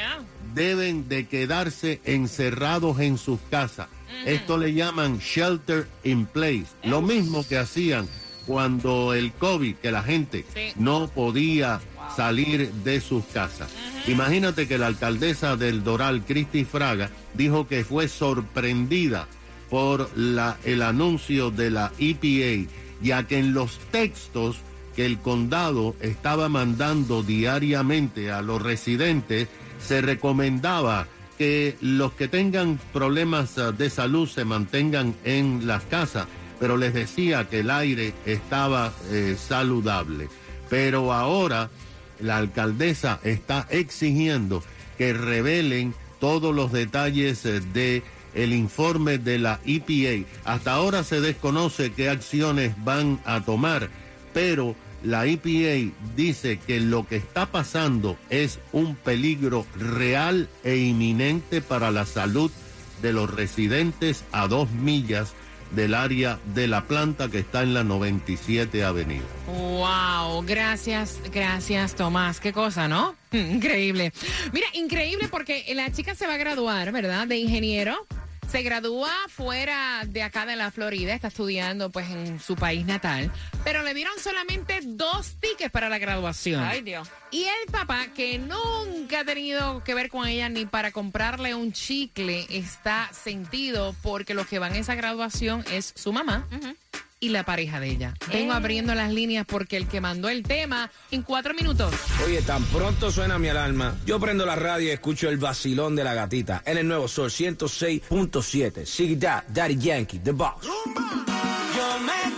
deben 0.56 1.08
de 1.10 1.28
quedarse 1.28 2.02
encerrados 2.06 3.00
en 3.00 3.18
sus 3.18 3.40
casas. 3.52 3.88
Esto 4.26 4.58
le 4.58 4.74
llaman 4.74 5.20
shelter 5.20 5.88
in 6.04 6.26
place, 6.26 6.68
lo 6.84 7.02
mismo 7.02 7.46
que 7.48 7.58
hacían 7.58 8.08
cuando 8.46 9.14
el 9.14 9.34
COVID, 9.34 9.76
que 9.76 9.92
la 9.92 10.04
gente 10.04 10.46
no 10.78 11.08
podía 11.08 11.82
salir 12.16 12.72
de 12.72 13.02
sus 13.02 13.26
casas. 13.26 13.70
Imagínate 14.08 14.68
que 14.68 14.78
la 14.78 14.88
alcaldesa 14.88 15.56
del 15.56 15.84
Doral, 15.84 16.24
Cristi 16.24 16.64
Fraga, 16.66 17.10
dijo 17.34 17.68
que 17.68 17.84
fue 17.84 18.08
sorprendida 18.08 19.28
por 19.70 20.10
la, 20.18 20.58
el 20.64 20.82
anuncio 20.82 21.52
de 21.52 21.72
la 21.72 21.92
EPA, 21.98 22.70
ya 23.02 23.24
que 23.24 23.40
en 23.40 23.54
los 23.54 23.80
textos 23.92 24.58
que 24.96 25.06
el 25.06 25.20
condado 25.20 25.96
estaba 26.00 26.50
mandando 26.50 27.24
diariamente 27.24 28.32
a 28.32 28.42
los 28.42 28.62
residentes, 28.62 29.48
se 29.80 30.02
recomendaba 30.02 31.08
que 31.38 31.78
los 31.82 32.14
que 32.14 32.28
tengan 32.28 32.80
problemas 32.92 33.58
eh, 33.58 33.72
de 33.78 33.90
salud 33.90 34.28
se 34.28 34.46
mantengan 34.46 35.16
en 35.24 35.66
las 35.68 35.84
casas, 35.84 36.28
pero 36.60 36.78
les 36.78 36.94
decía 36.94 37.50
que 37.50 37.62
el 37.62 37.72
aire 37.72 38.14
estaba 38.26 38.94
eh, 39.10 39.36
saludable. 39.38 40.30
Pero 40.70 41.12
ahora 41.12 41.70
la 42.20 42.38
alcaldesa 42.38 43.20
está 43.24 43.68
exigiendo 43.70 44.64
que 44.98 45.14
revelen 45.14 45.94
todos 46.20 46.56
los 46.56 46.72
detalles 46.72 47.46
eh, 47.46 47.60
de 47.60 48.04
el 48.34 48.54
informe 48.54 49.18
de 49.18 49.40
la 49.40 49.60
EPA. 49.66 50.28
Hasta 50.46 50.74
ahora 50.74 51.04
se 51.04 51.22
desconoce 51.22 51.92
qué 51.92 52.10
acciones 52.10 52.74
van 52.84 53.20
a 53.26 53.42
tomar, 53.42 53.90
pero 54.34 54.76
la 55.04 55.26
EPA 55.26 55.94
dice 56.16 56.60
que 56.66 56.80
lo 56.80 57.08
que 57.08 57.18
está 57.18 57.46
pasando 57.46 58.18
es 58.30 58.60
un 58.72 58.96
peligro 58.96 59.66
real 59.78 60.50
e 60.64 60.78
inminente 60.78 61.62
para 61.62 61.92
la 61.92 62.06
salud 62.06 62.52
de 63.02 63.14
los 63.14 63.30
residentes 63.30 64.24
a 64.32 64.48
dos 64.48 64.72
millas 64.72 65.34
del 65.76 65.94
área 65.94 66.40
de 66.54 66.68
la 66.68 66.86
planta 66.86 67.30
que 67.30 67.40
está 67.40 67.64
en 67.64 67.74
la 67.74 67.84
97 67.84 68.84
Avenida. 68.84 69.24
Wow, 69.48 70.44
gracias, 70.46 71.20
gracias 71.32 71.96
Tomás. 71.96 72.40
Qué 72.40 72.54
cosa, 72.54 72.88
¿no? 72.88 73.16
Increíble. 73.32 74.14
Mira, 74.52 74.68
increíble 74.74 75.28
porque 75.30 75.66
la 75.74 75.92
chica 75.92 76.16
se 76.16 76.28
va 76.28 76.36
a 76.36 76.38
graduar, 76.38 76.92
¿verdad? 76.92 77.28
De 77.28 77.38
ingeniero. 77.38 78.06
Se 78.54 78.62
gradúa 78.62 79.10
fuera 79.30 80.04
de 80.06 80.22
acá 80.22 80.46
de 80.46 80.56
la 80.56 80.70
Florida, 80.70 81.16
está 81.16 81.30
estudiando 81.30 81.90
pues 81.90 82.08
en 82.12 82.40
su 82.40 82.56
país 82.56 82.86
natal, 82.86 83.32
pero 83.64 83.82
le 83.82 83.96
dieron 83.96 84.14
solamente 84.20 84.80
dos 84.84 85.38
tickets 85.40 85.72
para 85.72 85.90
la 85.90 85.98
graduación. 85.98 86.62
Ay, 86.64 86.84
Dios. 86.84 87.10
Y 87.32 87.46
el 87.46 87.72
papá, 87.72 88.10
que 88.16 88.38
nunca 88.38 89.22
ha 89.22 89.26
tenido 89.26 89.84
que 89.84 89.96
ver 89.96 90.10
con 90.10 90.28
ella 90.28 90.50
ni 90.50 90.68
para 90.68 90.92
comprarle 90.92 91.56
un 91.56 91.72
chicle, 91.72 92.46
está 92.48 93.10
sentido 93.12 93.96
porque 94.04 94.36
los 94.36 94.46
que 94.46 94.60
van 94.60 94.74
a 94.74 94.78
esa 94.78 94.94
graduación 94.94 95.66
es 95.72 95.92
su 95.96 96.14
mamá 96.14 96.48
y 97.24 97.30
la 97.30 97.44
pareja 97.46 97.80
de 97.80 97.90
ella. 97.90 98.14
Vengo 98.32 98.52
Eh. 98.54 98.56
abriendo 98.56 98.94
las 98.96 99.14
líneas 99.14 99.46
porque 99.48 99.78
el 99.78 99.88
que 99.88 100.02
mandó 100.02 100.28
el 100.30 100.44
tema 100.44 100.92
en 101.12 101.22
cuatro 101.24 101.54
minutos. 101.54 101.94
Oye, 102.26 102.42
tan 102.42 102.64
pronto 102.66 103.12
suena 103.12 103.40
mi 103.40 103.48
alarma. 103.48 103.96
Yo 104.06 104.20
prendo 104.20 104.46
la 104.46 104.56
radio 104.56 104.88
y 104.88 104.92
escucho 104.92 105.30
el 105.30 105.38
vacilón 105.38 105.96
de 105.96 106.04
la 106.04 106.14
gatita 106.14 106.62
en 106.66 106.78
el 106.80 106.88
nuevo 106.88 107.08
Sol 107.08 107.30
106.7. 107.32 108.86
Sigue 108.86 109.16
that, 109.18 109.44
Daddy 109.48 109.78
Yankee, 109.78 110.20
The 110.20 110.32
Boss. 110.32 110.56
Yo 110.64 112.00
me 112.00 112.36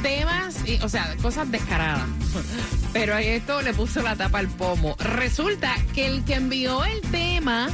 temas, 0.03 0.67
y, 0.67 0.81
o 0.83 0.89
sea, 0.89 1.15
cosas 1.23 1.49
descaradas. 1.51 2.09
Pero 2.93 3.15
a 3.15 3.23
esto 3.23 3.63
le 3.63 3.73
puso 3.73 4.03
la 4.03 4.17
tapa 4.17 4.39
al 4.39 4.49
pomo. 4.49 4.97
Resulta 4.99 5.77
que 5.95 6.09
el 6.09 6.25
que 6.25 6.35
envió 6.35 6.85
el 6.85 7.01
tema 7.03 7.69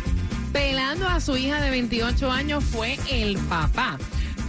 pelando 0.52 1.08
a 1.08 1.20
su 1.20 1.38
hija 1.38 1.62
de 1.62 1.70
28 1.70 2.30
años 2.30 2.62
fue 2.64 2.98
el 3.10 3.38
papá. 3.38 3.96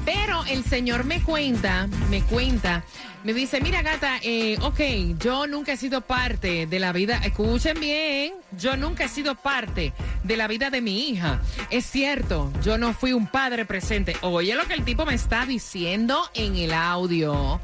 Pero 0.05 0.43
el 0.45 0.63
señor 0.63 1.05
me 1.05 1.21
cuenta, 1.21 1.87
me 2.09 2.21
cuenta, 2.23 2.83
me 3.23 3.33
dice, 3.33 3.61
mira 3.61 3.81
gata, 3.81 4.19
eh, 4.21 4.57
ok, 4.61 5.17
yo 5.17 5.47
nunca 5.47 5.73
he 5.73 5.77
sido 5.77 6.01
parte 6.01 6.67
de 6.67 6.79
la 6.79 6.91
vida, 6.91 7.21
escuchen 7.23 7.79
bien, 7.79 8.33
yo 8.57 8.75
nunca 8.75 9.05
he 9.05 9.07
sido 9.07 9.35
parte 9.35 9.93
de 10.23 10.37
la 10.37 10.47
vida 10.47 10.69
de 10.69 10.81
mi 10.81 11.07
hija. 11.09 11.41
Es 11.69 11.85
cierto, 11.85 12.51
yo 12.63 12.77
no 12.77 12.93
fui 12.93 13.13
un 13.13 13.27
padre 13.27 13.65
presente. 13.65 14.15
Oye 14.21 14.55
lo 14.55 14.65
que 14.65 14.73
el 14.73 14.83
tipo 14.83 15.05
me 15.05 15.13
está 15.13 15.45
diciendo 15.45 16.29
en 16.33 16.57
el 16.57 16.73
audio. 16.73 17.61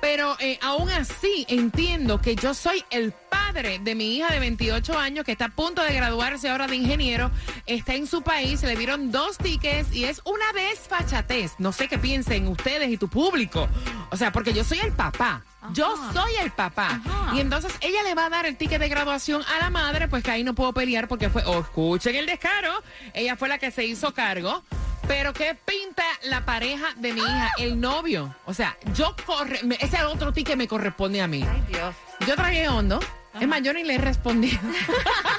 Pero 0.00 0.36
eh, 0.40 0.58
aún 0.62 0.88
así 0.90 1.44
entiendo 1.48 2.20
que 2.20 2.36
yo 2.36 2.54
soy 2.54 2.84
el 2.90 3.12
padre 3.12 3.78
de 3.80 3.94
mi 3.94 4.16
hija 4.16 4.32
de 4.32 4.40
28 4.40 4.98
años 4.98 5.24
que 5.24 5.32
está 5.32 5.46
a 5.46 5.48
punto 5.48 5.82
de 5.82 5.92
graduarse 5.92 6.48
ahora 6.48 6.66
de 6.66 6.76
ingeniero. 6.76 7.30
Está 7.66 7.94
en 7.94 8.06
su 8.06 8.22
país, 8.22 8.62
le 8.62 8.76
dieron 8.76 9.10
dos 9.10 9.38
tickets 9.38 9.92
y 9.94 10.04
es 10.04 10.20
una 10.24 10.52
desfachatez. 10.52 11.54
No 11.58 11.72
sé 11.72 11.88
qué 11.88 11.98
piensen 11.98 12.46
ustedes 12.48 12.90
y 12.90 12.96
tu 12.96 13.08
público. 13.08 13.68
O 14.10 14.16
sea, 14.16 14.32
porque 14.32 14.52
yo 14.52 14.64
soy 14.64 14.78
el 14.78 14.92
papá. 14.92 15.42
Yo 15.72 15.94
soy 16.12 16.32
el 16.40 16.50
papá. 16.50 17.00
Y 17.34 17.40
entonces 17.40 17.72
ella 17.80 18.02
le 18.02 18.14
va 18.14 18.26
a 18.26 18.30
dar 18.30 18.46
el 18.46 18.56
ticket 18.56 18.80
de 18.80 18.88
graduación 18.88 19.42
a 19.42 19.58
la 19.58 19.70
madre, 19.70 20.08
pues 20.08 20.22
que 20.22 20.30
ahí 20.30 20.44
no 20.44 20.54
puedo 20.54 20.72
pelear 20.72 21.08
porque 21.08 21.28
fue, 21.28 21.42
oh, 21.44 21.60
escuchen 21.60 22.14
el 22.14 22.26
descaro, 22.26 22.72
ella 23.12 23.36
fue 23.36 23.48
la 23.48 23.58
que 23.58 23.70
se 23.70 23.84
hizo 23.84 24.14
cargo. 24.14 24.62
Pero 25.08 25.32
¿qué 25.32 25.56
pinta 25.64 26.04
la 26.24 26.44
pareja 26.44 26.86
de 26.96 27.12
mi 27.14 27.20
hija, 27.20 27.50
el 27.58 27.80
novio? 27.80 28.34
O 28.46 28.54
sea, 28.54 28.76
yo 28.94 29.16
corre, 29.26 29.60
me- 29.64 29.78
ese 29.80 30.02
otro 30.04 30.32
ticket 30.32 30.56
me 30.56 30.68
corresponde 30.68 31.20
a 31.22 31.26
mí. 31.26 31.44
Ay, 31.50 31.64
Dios. 31.68 31.94
Yo 32.26 32.36
tragué 32.36 32.68
hondo. 32.68 33.00
Es 33.40 33.46
más, 33.48 33.62
yo 33.62 33.72
ni 33.72 33.84
le 33.84 33.94
he 33.94 33.98
respondido. 33.98 34.58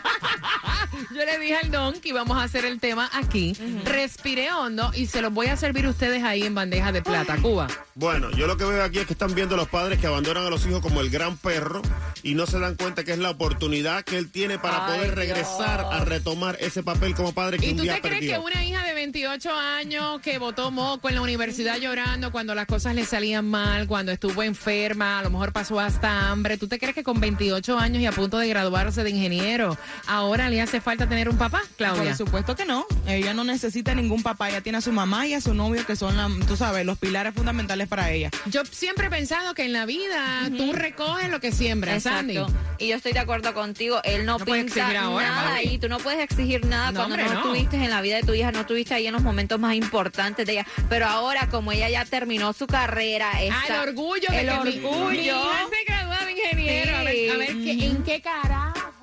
yo 1.20 1.26
le 1.26 1.38
dije 1.38 1.56
al 1.58 1.70
don 1.72 2.00
que 2.00 2.10
íbamos 2.10 2.38
a 2.38 2.44
hacer 2.44 2.64
el 2.66 2.80
tema 2.80 3.10
aquí. 3.14 3.54
Respiré 3.84 4.52
hondo 4.54 4.92
y 4.96 5.06
se 5.08 5.22
los 5.22 5.34
voy 5.34 5.48
a 5.48 5.58
servir 5.58 5.86
a 5.86 5.90
ustedes 5.90 6.24
ahí 6.24 6.44
en 6.44 6.56
bandeja 6.56 6.92
de 6.92 7.02
plata, 7.02 7.36
Cuba. 7.42 7.68
Bueno, 7.96 8.32
yo 8.32 8.48
lo 8.48 8.56
que 8.56 8.64
veo 8.64 8.82
aquí 8.82 9.00
es 9.00 9.06
que 9.08 9.14
están 9.14 9.36
viendo 9.36 9.58
los 9.58 9.68
padres 9.68 10.00
que 10.00 10.08
abandonan 10.08 10.46
a 10.46 10.50
los 10.50 10.66
hijos 10.66 10.80
como 10.82 11.02
el 11.02 11.10
gran 11.10 11.36
perro 11.38 11.82
y 12.24 12.36
no 12.36 12.46
se 12.46 12.60
dan 12.60 12.76
cuenta 12.76 13.04
que 13.04 13.12
es 13.12 13.20
la 13.20 13.32
oportunidad 13.32 14.04
que 14.06 14.18
él 14.18 14.32
tiene 14.32 14.58
para 14.58 14.86
Ay, 14.86 14.94
poder 15.00 15.16
regresar 15.16 15.80
Dios. 15.82 15.94
a 15.94 16.06
retomar 16.06 16.58
ese 16.62 16.84
papel 16.84 17.14
como 17.16 17.34
padre 17.34 17.58
que 17.58 17.68
¿Y 17.68 17.72
un 17.72 17.78
tú 17.78 17.84
día 17.84 17.96
te 17.96 18.02
crees 18.02 18.32
que 18.32 18.38
una 18.40 18.64
hija 18.64 18.84
de 18.86 18.94
28 18.94 19.52
años 19.54 20.22
que 20.22 20.38
votó 20.38 20.72
moco 20.72 21.10
en 21.10 21.16
la 21.16 21.22
universidad 21.22 21.78
llorando 21.78 22.32
cuando 22.32 22.56
las 22.56 22.66
cosas 22.68 22.96
le 22.96 23.06
salían 23.06 23.46
mal, 23.50 23.88
cuando 23.88 24.14
estuvo 24.14 24.44
enferma, 24.44 25.20
a 25.20 25.24
lo 25.24 25.30
mejor 25.30 25.52
pasó 25.52 25.80
hasta 25.80 26.30
hambre, 26.30 26.58
¿tú 26.58 26.68
te 26.70 26.80
crees 26.80 26.96
que 26.96 27.04
con 27.04 27.20
28 27.20 27.78
años 27.78 28.02
y 28.02 28.06
a 28.06 28.14
punto 28.14 28.38
de 28.38 28.48
graduarse 28.48 29.04
de 29.04 29.10
ingeniero, 29.10 29.78
ahora 30.08 30.50
le 30.50 30.62
hace 30.62 30.80
falta 30.80 31.09
tener 31.10 31.28
un 31.30 31.38
papá, 31.38 31.62
Claudia? 31.78 32.04
Por 32.04 32.16
supuesto 32.16 32.56
que 32.56 32.66
no. 32.66 32.86
Ella 33.08 33.34
no 33.34 33.44
necesita 33.44 33.94
ningún 33.96 34.24
papá. 34.24 34.50
Ella 34.50 34.62
tiene 34.62 34.78
a 34.78 34.82
su 34.82 34.92
mamá 34.92 35.28
y 35.28 35.34
a 35.34 35.42
su 35.42 35.54
novio, 35.54 35.86
que 35.86 35.96
son, 35.96 36.16
la- 36.16 36.30
tú 36.48 36.56
sabes, 36.56 36.86
los 36.86 36.98
pilares 36.98 37.34
fundamentales 37.34 37.88
para 37.88 38.12
ella. 38.12 38.30
Yo 38.46 38.62
siempre 38.70 39.08
he 39.08 39.10
pensado 39.10 39.54
que 39.54 39.64
en 39.66 39.74
la 39.74 39.86
vida 39.86 40.50
tú 40.56 40.72
recoges 40.74 41.30
lo 41.30 41.40
que 41.40 41.52
siembras, 41.52 42.04
Sandy. 42.04 42.38
Exacto. 42.38 42.60
Y 42.78 42.88
yo 42.90 42.96
estoy 42.96 43.12
de 43.14 43.20
acuerdo 43.20 43.54
contigo. 43.54 44.00
Él 44.04 44.26
no, 44.26 44.38
No 44.38 44.46
pinta 44.46 44.62
exigir 44.62 44.98
ahora, 44.98 45.28
nada 45.30 45.54
ahí. 45.56 45.78
Tú 45.80 45.90
no 45.90 45.98
puedes 45.98 46.20
exigir 46.22 46.66
nada 46.66 46.92
No, 46.92 47.00
cuando 47.00 47.16
hombre, 47.16 47.24
no, 47.26 47.34
no. 47.34 47.40
estuviste 47.54 47.76
en 47.78 47.90
la 47.90 48.02
vida 48.02 48.16
de 48.18 48.24
tu 48.24 48.34
hija, 48.34 48.52
no 48.52 48.62
estuviste 48.62 48.94
ahí 48.94 49.08
en 49.08 49.14
los 49.14 49.22
momentos 49.24 49.60
más 49.60 49.76
importantes 49.76 50.46
de 50.46 50.54
ella. 50.54 50.68
Pero 50.90 51.08
ahora, 51.08 51.50
como 51.50 51.72
ella 51.72 51.90
ya 51.90 52.06
terminó 52.06 52.54
su 52.54 52.68
carrera, 52.68 53.32
Ah, 53.34 53.44
está, 53.44 53.84
el 53.84 53.90
orgullo 53.90 54.28
el 54.32 54.46
que 54.46 54.52
orgullo. 54.52 55.10
mi 55.10 55.18
hija 55.26 55.68
se 55.70 55.84
graduó 55.86 56.26
de 56.26 56.32
ingeniero. 56.32 56.96
A 56.98 57.04
ver, 57.04 57.32
a 57.32 57.38
ver, 57.38 57.48
¿qué- 57.64 57.86
¿en 57.86 58.04
qué 58.04 58.22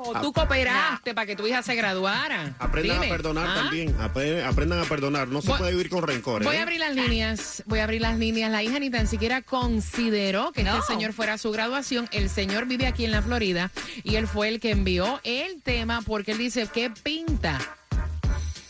carajo 0.05 0.21
tú 0.21 0.33
cooperaste 0.33 1.15
para 1.15 1.27
que 1.27 1.37
tu 1.37 1.47
hija 1.47 1.63
se 1.63 1.75
graduara? 1.75 2.55
Aprendan 2.59 3.01
Dime. 3.01 3.07
a 3.07 3.17
perdonar 3.17 3.47
¿Ah? 3.49 3.55
también, 3.55 3.97
apre- 3.99 4.45
aprendan 4.45 4.81
a 4.81 4.85
perdonar, 4.85 5.29
no 5.29 5.41
se 5.43 5.49
Voy- 5.49 5.59
puede 5.59 5.73
vivir 5.73 5.89
con 5.91 6.03
rencores. 6.07 6.47
Voy 6.47 6.57
¿eh? 6.57 6.61
a 6.61 6.63
abrir 6.63 6.81
las 6.81 6.95
líneas, 6.95 7.63
voy 7.67 7.79
a 7.81 7.85
abrir 7.85 8.01
las 8.01 8.19
líneas. 8.19 8.51
La 8.51 8.63
hija 8.63 8.79
ni 8.79 8.91
tan 8.91 9.07
siquiera 9.07 9.43
consideró 9.43 10.53
que 10.53 10.63
No. 10.65 10.75
este 10.79 10.93
señor 10.95 11.13
fuera 11.13 11.35
a 11.35 11.39
su 11.39 11.51
graduación. 11.51 12.09
El 12.13 12.29
señor 12.31 12.67
vive 12.67 12.87
aquí 12.87 13.05
en 13.05 13.11
la 13.13 13.23
Florida 13.23 13.71
y 14.05 14.17
él 14.17 14.27
fue 14.27 14.49
el 14.49 14.61
que 14.61 14.71
envió 14.71 15.21
el 15.25 15.63
tema 15.63 16.03
porque 16.03 16.33
él 16.33 16.39
dice, 16.39 16.69
¿qué 16.73 16.91
pinta? 16.91 17.59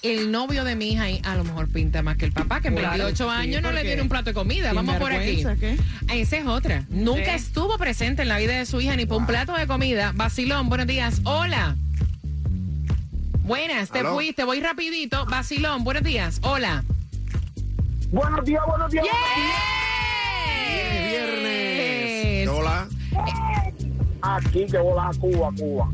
El 0.03 0.31
novio 0.31 0.63
de 0.65 0.77
mi 0.77 0.93
hija 0.93 1.07
a 1.25 1.35
lo 1.37 1.43
mejor 1.45 1.69
pinta 1.69 2.03
más 2.03 2.17
que 2.17 2.27
el 2.27 2.33
papá, 2.33 2.61
que 2.61 2.69
en 2.69 2.75
Claro, 2.77 2.91
28 3.05 3.25
sí, 3.25 3.31
años 3.31 3.63
no 3.63 3.73
le 3.73 3.83
tiene 3.83 4.03
un 4.03 4.09
plato 4.09 4.27
de 4.31 4.35
comida. 4.35 4.73
Vamos 4.73 4.97
por 4.97 5.13
aquí. 5.13 5.45
Esa 6.13 6.37
es 6.37 6.47
otra. 6.47 6.85
Nunca 6.91 7.37
Sí. 7.39 7.45
estuvo 7.47 7.77
presente 7.79 8.23
en 8.23 8.29
la 8.29 8.39
vida 8.39 8.57
de 8.57 8.67
su 8.67 8.81
hija 8.81 8.95
ni 8.97 9.07
por 9.07 9.19
un 9.19 9.27
plato 9.27 9.55
de 9.55 9.67
comida. 9.67 10.13
Basilón, 10.15 10.69
buenos 10.69 10.87
días. 10.87 11.21
Hola. 11.25 11.77
Buenas, 13.43 13.91
te 13.91 14.01
Aló. 14.01 14.15
fuiste, 14.15 14.45
voy 14.45 14.61
rapidito. 14.61 15.25
Basilón, 15.27 15.83
buenos 15.85 16.03
días. 16.03 16.39
Hola. 16.43 16.85
Buenos 18.11 18.45
días, 18.45 18.63
buenos 18.67 18.91
días. 18.91 19.05
Es 20.69 21.11
viernes. 21.11 22.49
Hola. 22.49 22.89
Aquí 24.23 24.67
que 24.67 24.79
vola 24.79 25.09
a 25.09 25.15
Cuba, 25.19 25.51
Cuba. 25.57 25.91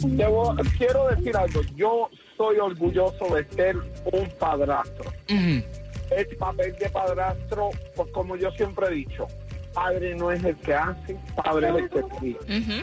Debo- 0.00 0.56
quiero 0.78 1.08
decir 1.08 1.36
algo. 1.36 1.60
Yo 1.76 2.08
soy 2.40 2.58
orgulloso 2.58 3.34
de 3.34 3.44
ser 3.50 3.76
un 4.12 4.30
padrastro. 4.38 5.10
Ujú. 5.28 5.62
El 6.10 6.36
papel 6.38 6.74
de 6.76 6.88
padrastro, 6.88 7.68
pues 7.94 8.10
como 8.12 8.34
yo 8.36 8.50
siempre 8.52 8.86
he 8.86 8.92
dicho, 8.92 9.26
padre 9.74 10.14
no 10.14 10.32
es 10.32 10.42
el 10.42 10.56
que 10.56 10.72
hace, 10.72 11.18
padre 11.36 11.68
es 11.68 11.74
el 11.76 11.90
que. 11.90 12.56
Ujú. 12.58 12.82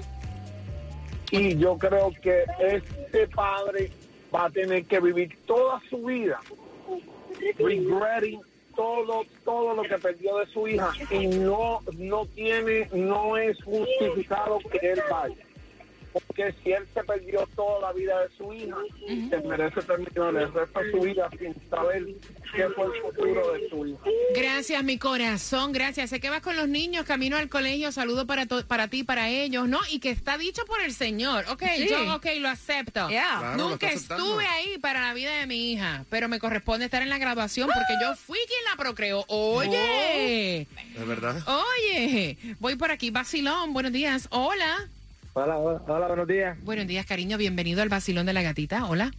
Y 1.32 1.58
yo 1.58 1.76
creo 1.76 2.12
que 2.22 2.46
este 2.60 3.28
padre 3.30 3.90
va 4.34 4.46
a 4.46 4.50
tener 4.52 4.86
que 4.86 5.00
vivir 5.00 5.36
toda 5.48 5.82
su 5.90 6.04
vida 6.04 6.40
regretting 7.58 8.40
todo 8.76 9.24
todo 9.44 9.74
lo 9.74 9.84
que 9.84 9.98
perdió 9.98 10.38
de 10.38 10.46
su 10.48 10.68
hija 10.68 10.92
y 11.10 11.28
no 11.28 11.82
no 11.98 12.26
tiene 12.28 12.88
no 12.94 13.38
es 13.38 13.62
justificado 13.64 14.60
que 14.60 14.92
él 14.92 15.02
vaya 15.10 15.47
porque 16.28 16.54
si 16.64 16.72
él 16.72 16.84
se 16.94 17.04
perdió 17.04 17.48
toda 17.56 17.82
la 17.82 17.94
vida 17.94 18.20
de 18.22 18.30
su 18.38 18.54
hija 18.54 18.76
se 19.30 19.38
merece 19.48 19.82
terminar 19.82 20.36
el 20.36 20.54
resto 20.54 20.80
de 20.80 20.92
su 20.92 21.00
vida 21.02 21.30
sin 21.40 21.54
saber 21.70 22.06
qué 22.56 22.68
fue 22.76 22.86
el 22.86 23.02
futuro 23.02 23.54
de 23.54 23.70
su 23.70 23.88
hija 23.88 24.00
Gracias, 24.36 24.84
mi 24.84 24.98
corazón, 24.98 25.72
gracias. 25.72 26.10
Sé 26.10 26.20
que 26.20 26.30
vas 26.30 26.42
con 26.42 26.56
los 26.56 26.68
niños 26.68 27.06
camino 27.06 27.38
al 27.38 27.50
colegio. 27.50 27.92
Saludo 27.92 28.26
para, 28.28 28.46
to- 28.46 28.66
para 28.68 28.88
ti, 28.88 29.04
para 29.04 29.30
ellos, 29.30 29.68
¿no? 29.68 29.80
Y 29.92 30.00
que 30.00 30.10
está 30.10 30.38
dicho 30.38 30.64
por 30.66 30.82
el 30.82 30.94
Señor. 30.94 31.46
Ok, 31.50 31.64
Sí. 31.76 31.88
yo, 31.90 32.16
ok, 32.16 32.26
lo 32.40 32.50
acepto. 32.50 33.10
Yeah. 33.10 33.38
Claro, 33.40 33.58
lo 33.58 33.70
Nunca 33.70 33.90
estuve 33.90 34.46
ahí 34.46 34.78
para 34.80 35.02
la 35.02 35.14
vida 35.14 35.34
de 35.36 35.48
mi 35.48 35.72
hija, 35.74 36.06
pero 36.10 36.28
me 36.30 36.40
corresponde 36.40 36.86
estar 36.86 37.02
en 37.02 37.10
la 37.10 37.18
graduación 37.18 37.68
porque 37.68 37.94
yo 38.02 38.16
fui 38.16 38.38
quien 38.48 38.64
la 38.70 38.76
procreó. 38.78 39.26
Oye, 39.28 40.62
Es 40.62 41.08
verdad. 41.08 41.42
oye, 41.48 42.38
voy 42.60 42.76
por 42.76 42.92
aquí. 42.92 43.12
Vacilón, 43.12 43.74
buenos 43.74 43.92
días. 43.92 44.28
Hola. 44.32 44.88
Hola, 45.38 45.58
hola, 45.58 46.08
buenos 46.08 46.28
días 46.28 46.58
Buenos 46.64 46.88
días, 46.88 47.06
cariño. 47.06 47.38
Bienvenido 47.38 47.82
al 47.82 47.90
Vacilón 47.90 48.26
de 48.26 48.34
la 48.34 48.42
Gatita. 48.42 48.86
Hola. 48.86 49.12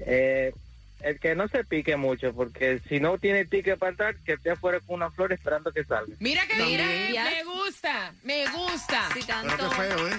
Eh, 0.00 0.52
el 1.00 1.18
que 1.18 1.34
no 1.34 1.48
se 1.48 1.64
pique 1.64 1.96
mucho 1.96 2.32
porque 2.34 2.80
si 2.88 3.00
no 3.00 3.18
tiene 3.18 3.44
ticket 3.44 3.78
para 3.78 3.90
entrar 3.90 4.16
que 4.16 4.34
esté 4.34 4.50
afuera 4.50 4.80
con 4.80 4.96
una 4.96 5.10
flor 5.10 5.32
esperando 5.32 5.72
que 5.72 5.84
salga 5.84 6.14
Mira 6.20 6.46
que 6.46 6.62
mira, 6.62 6.84
me 6.84 7.44
gusta, 7.44 8.12
me 8.22 8.44
gusta. 8.50 9.08
Sí, 9.14 9.20
Pero 9.26 9.40
tanto. 9.48 9.70
qué 9.70 9.76
feo, 9.76 10.08
¿eh? 10.08 10.12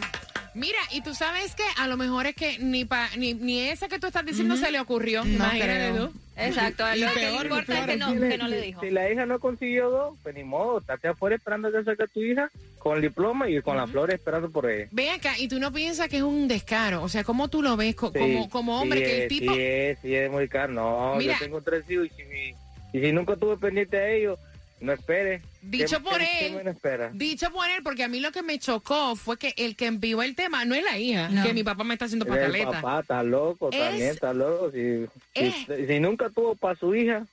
Mira, 0.56 0.78
y 0.92 1.02
tú 1.02 1.14
sabes 1.16 1.56
que 1.56 1.64
a 1.78 1.88
lo 1.88 1.98
mejor 1.98 2.28
es 2.28 2.36
que 2.36 2.60
ni 2.60 2.86
pa, 2.86 3.10
ni, 3.18 3.34
ni 3.34 3.60
esa 3.60 3.88
que 3.88 3.98
tú 4.00 4.08
estás 4.08 4.26
diciendo 4.26 4.56
se 4.56 4.72
le 4.72 4.80
ocurrió. 4.80 5.24
No 5.26 5.32
Imagínate 5.34 5.92
tú. 5.98 6.14
Exacto. 6.36 6.84
Y 6.96 7.00
Lo 7.00 7.08
que 7.14 7.20
peor, 7.20 7.32
le 7.42 7.50
importa 7.50 7.80
es 7.80 7.86
que 7.86 7.98
no, 7.98 8.08
que 8.30 8.38
no 8.38 8.48
le 8.48 8.62
dijo. 8.62 8.82
Si 8.82 8.90
la 8.92 9.10
hija 9.12 9.26
no 9.26 9.40
consiguió 9.40 9.90
dos, 9.90 10.18
pues 10.24 10.36
ni 10.36 10.44
modo, 10.44 10.80
estate 10.80 11.08
afuera 11.08 11.36
esperando 11.36 11.72
que 11.72 11.84
salga 11.84 12.08
tu 12.08 12.22
hija 12.22 12.50
con 12.80 12.96
el 12.98 13.02
diploma 13.02 13.50
y 13.50 13.62
con 13.62 13.78
las 13.78 13.90
flores 13.90 14.16
esperando 14.16 14.50
por 14.52 14.70
ella. 14.70 14.88
Ve 14.92 15.10
acá, 15.12 15.38
y 15.40 15.48
tú 15.48 15.60
no 15.60 15.72
piensas 15.72 16.08
que 16.10 16.18
es 16.18 16.24
un 16.24 16.48
descaro. 16.48 17.02
O 17.04 17.10
sea, 17.10 17.24
¿cómo 17.24 17.48
tú 17.50 17.62
lo 17.62 17.76
ves 17.78 17.96
co- 17.96 18.12
Sí, 18.14 18.20
como, 18.20 18.50
como 18.50 18.82
hombre? 18.82 19.00
sí 19.00 19.06
que 19.06 19.24
el 19.24 19.28
tipo. 19.30 19.54
Sí 19.54 19.60
es, 19.62 20.00
sí 20.02 20.16
es 20.16 20.32
muy 20.32 20.48
caro. 20.48 20.74
No, 20.74 21.16
Mira. 21.16 21.34
yo 21.34 21.46
tengo 21.46 21.62
tres 21.62 21.90
hijos 21.90 22.08
y 22.08 22.10
si, 22.10 22.24
mi- 22.26 22.56
y 22.94 23.00
si 23.06 23.12
nunca 23.12 23.36
tuve 23.36 23.58
pendiente 23.58 23.98
a 23.98 24.08
ellos, 24.10 24.40
no 24.84 24.92
espere. 24.94 25.42
Dicho 25.62 25.98
¿Qué- 25.98 26.04
por 26.04 26.18
qué- 26.20 26.48
él. 26.48 26.58
qué 26.58 26.64
me 26.64 26.72
espera? 26.72 27.10
Dicho 27.14 27.52
por 27.52 27.70
él, 27.70 27.82
porque 27.84 28.04
a 28.04 28.08
mí 28.08 28.20
lo 28.20 28.32
que 28.32 28.44
me 28.44 28.60
chocó 28.60 29.16
fue 29.16 29.38
que 29.38 29.54
el 29.58 29.76
que 29.76 29.86
envió 29.88 30.22
el 30.22 30.36
tema 30.36 30.66
no 30.66 30.76
es 30.76 30.84
la 30.84 30.98
hija, 31.00 31.30
No. 31.30 31.44
que 31.44 31.54
mi 31.54 31.64
papá 31.64 31.84
me 31.84 31.94
está 31.96 32.06
haciendo 32.06 32.26
El 32.26 32.32
pataleta. 32.32 32.72
papá 32.72 33.00
está 33.00 33.24
loco, 33.24 33.70
Es- 33.72 33.80
también 33.80 34.10
está 34.10 34.34
loco. 34.34 34.72
Si, 34.72 35.06
es- 35.34 35.56
si, 35.66 35.88
si 35.88 36.00
nunca 36.00 36.30
tuvo 36.30 36.56
para 36.56 36.78
su 36.78 36.94
hija, 36.94 37.26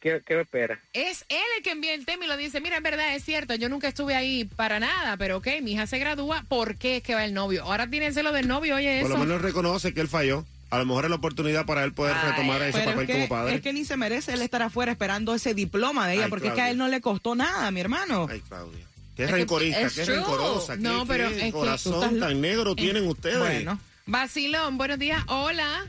¿qué, 0.00 0.22
qué 0.24 0.40
espera? 0.40 0.78
Es 0.92 1.24
él 1.28 1.38
el 1.56 1.62
que 1.64 1.70
envía 1.72 1.94
el 1.94 2.04
tema 2.06 2.24
y 2.24 2.28
lo 2.28 2.36
dice, 2.36 2.60
mira, 2.60 2.76
en 2.76 2.82
verdad, 2.84 3.14
es 3.16 3.24
cierto, 3.24 3.54
yo 3.56 3.68
nunca 3.68 3.88
estuve 3.88 4.14
ahí 4.14 4.44
para 4.44 4.78
nada, 4.78 5.16
pero 5.16 5.38
ok, 5.38 5.48
mi 5.62 5.72
hija 5.72 5.86
se 5.88 5.98
gradúa, 5.98 6.44
¿por 6.48 6.76
qué 6.76 6.98
es 6.98 7.02
que 7.02 7.14
va 7.16 7.24
el 7.24 7.34
novio? 7.34 7.64
Ahora 7.64 7.88
tiene 7.88 8.12
celo 8.12 8.30
del 8.32 8.46
novio, 8.46 8.76
oye 8.76 9.00
Por 9.02 9.10
eso. 9.10 9.18
lo 9.18 9.24
menos 9.26 9.42
reconoce 9.42 9.92
que 9.92 10.00
él 10.00 10.08
falló. 10.08 10.44
A 10.72 10.78
lo 10.78 10.86
mejor 10.86 11.04
es 11.04 11.10
la 11.10 11.16
oportunidad 11.16 11.66
para 11.66 11.84
él 11.84 11.92
poder 11.92 12.16
retomar 12.24 12.62
ese 12.62 12.80
papel 12.80 13.00
es 13.02 13.06
que, 13.06 13.12
como 13.12 13.28
padre. 13.28 13.54
es 13.56 13.60
que 13.60 13.72
ni 13.74 13.84
se 13.84 13.96
merece 13.98 14.32
él 14.32 14.40
estar 14.42 14.62
afuera 14.62 14.90
esperando 14.92 15.34
ese 15.34 15.52
diploma 15.52 16.08
de 16.08 16.14
ella, 16.14 16.24
Ay, 16.24 16.30
porque 16.30 16.48
es 16.48 16.54
que 16.54 16.62
a 16.62 16.70
él 16.70 16.78
no 16.78 16.88
le 16.88 17.00
costó 17.02 17.34
nada, 17.34 17.70
mi 17.70 17.80
hermano. 17.80 18.26
Ay, 18.30 18.40
Claudia. 18.48 18.86
Qué 19.14 19.24
Es 19.24 19.30
rencorista, 19.30 19.80
es 19.82 19.92
qué 19.94 20.04
true. 20.04 20.16
rencorosa. 20.16 20.76
No, 20.76 21.00
qué, 21.02 21.08
pero 21.08 21.28
qué 21.28 21.34
es 21.36 21.42
que 21.42 21.52
tú 21.52 21.58
corazón 21.58 21.94
estás- 22.14 22.18
tan 22.28 22.40
negro 22.40 22.72
Eh, 22.72 22.76
tienen 22.76 23.06
ustedes. 23.06 23.38
Bueno, 23.38 23.78
Vacilón, 24.06 24.78
buenos 24.78 24.98
días, 24.98 25.22
hola. 25.28 25.84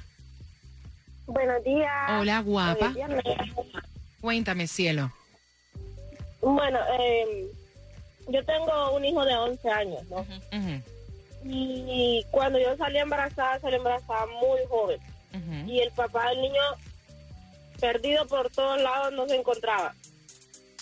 Buenos 1.28 1.64
días. 1.64 1.92
Hola, 2.20 2.40
guapa. 2.42 2.90
Viernes. 2.90 3.24
Cuéntame, 4.20 4.68
cielo. 4.68 5.14
Bueno, 6.42 6.78
eh, 7.00 7.48
yo 8.28 8.44
tengo 8.44 8.92
un 8.98 9.06
hijo 9.06 9.24
de 9.24 9.34
11 9.36 9.70
años, 9.70 10.02
¿no? 10.10 10.26
Y 11.46 12.26
cuando 12.32 12.60
yo 12.60 12.76
salí 12.78 12.98
embarazada, 13.00 13.60
salí 13.60 13.76
embarazada 13.76 14.26
muy 14.28 14.60
joven. 14.70 15.00
Y 15.68 15.80
el 15.80 15.92
papá 15.92 16.30
del 16.30 16.42
niño, 16.42 16.62
perdido 17.80 18.26
por 18.28 18.50
todos 18.52 18.80
lados, 18.82 19.14
no 19.14 19.28
se 19.28 19.36
encontraba. 19.36 19.94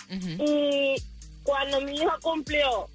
Y 0.09 0.95
cuando 1.43 1.81
mi 1.81 1.95
hijo 1.95 2.11
cumplió 2.21 2.89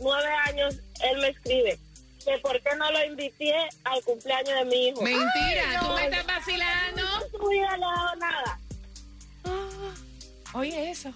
nueve 0.00 0.28
años, 0.46 0.76
él 1.02 1.18
me 1.20 1.28
escribe 1.28 1.78
que 2.24 2.38
por 2.38 2.60
qué 2.60 2.76
no 2.76 2.90
lo 2.92 3.04
invité 3.04 3.54
al 3.84 4.02
cumpleaños 4.04 4.58
de 4.58 4.64
mi 4.66 4.88
hijo. 4.88 5.00
Mentira, 5.02 5.64
Ay, 5.70 5.78
tú 5.80 5.86
no, 5.86 5.94
me 5.94 6.04
estás 6.04 6.26
vacilando. 6.26 7.02
Vida 7.48 7.76
le 7.78 7.84
ha 7.84 7.88
dado 7.88 8.16
nada. 8.16 8.58
Oye, 10.52 10.90
eso. 10.90 11.12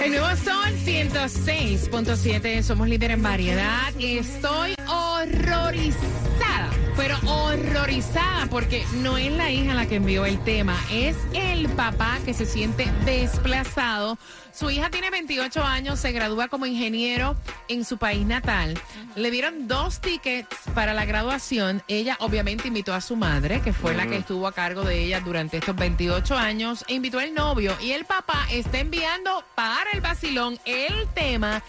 El 0.04 0.12
nuevo 0.12 0.36
Sol 0.36 0.76
106.7, 0.86 2.62
somos 2.62 2.88
líder 2.88 3.10
en 3.12 3.24
variedad. 3.24 3.92
Estoy 4.00 4.76
horrorizada, 4.88 6.55
pero 6.96 7.18
horrorizada 7.26 8.48
porque 8.48 8.86
no 8.96 9.18
es 9.18 9.32
la 9.32 9.52
hija 9.52 9.74
la 9.74 9.86
que 9.86 9.96
envió 9.96 10.26
el 10.26 10.40
tema, 10.44 10.78
es 10.92 11.18
el 11.34 11.68
papá 11.70 12.20
que 12.26 12.34
se 12.34 12.46
siente 12.46 12.92
desplazado. 13.06 14.18
Su 14.54 14.70
hija 14.70 14.90
tiene 14.90 15.10
28 15.10 15.62
años, 15.64 16.00
se 16.00 16.14
gradúa 16.14 16.48
como 16.48 16.66
ingeniero 16.66 17.36
en 17.68 17.84
su 17.84 17.98
país 17.98 18.26
natal. 18.26 18.80
Le 19.16 19.30
dieron 19.30 19.68
dos 19.68 20.00
tickets 20.00 20.56
para 20.74 20.94
la 20.94 21.04
graduación. 21.04 21.84
Ella 21.90 22.16
obviamente 22.22 22.70
invitó 22.70 22.94
a 22.94 23.02
su 23.02 23.18
madre, 23.18 23.60
que 23.60 23.74
fue 23.74 23.94
la 23.94 24.08
que 24.08 24.16
estuvo 24.16 24.48
a 24.48 24.54
cargo 24.54 24.84
de 24.84 25.04
ella 25.04 25.20
durante 25.20 25.58
estos 25.58 25.76
28 25.76 26.38
años, 26.38 26.86
e 26.88 26.94
invitó 26.94 27.20
al 27.20 27.34
novio. 27.34 27.76
Y 27.82 27.92
el 27.92 28.06
papá 28.06 28.48
está 28.50 28.80
enviando 28.80 29.44
para 29.56 29.92
el 29.92 30.00
vacilón 30.00 30.58
el 30.64 31.06
tema. 31.14 31.62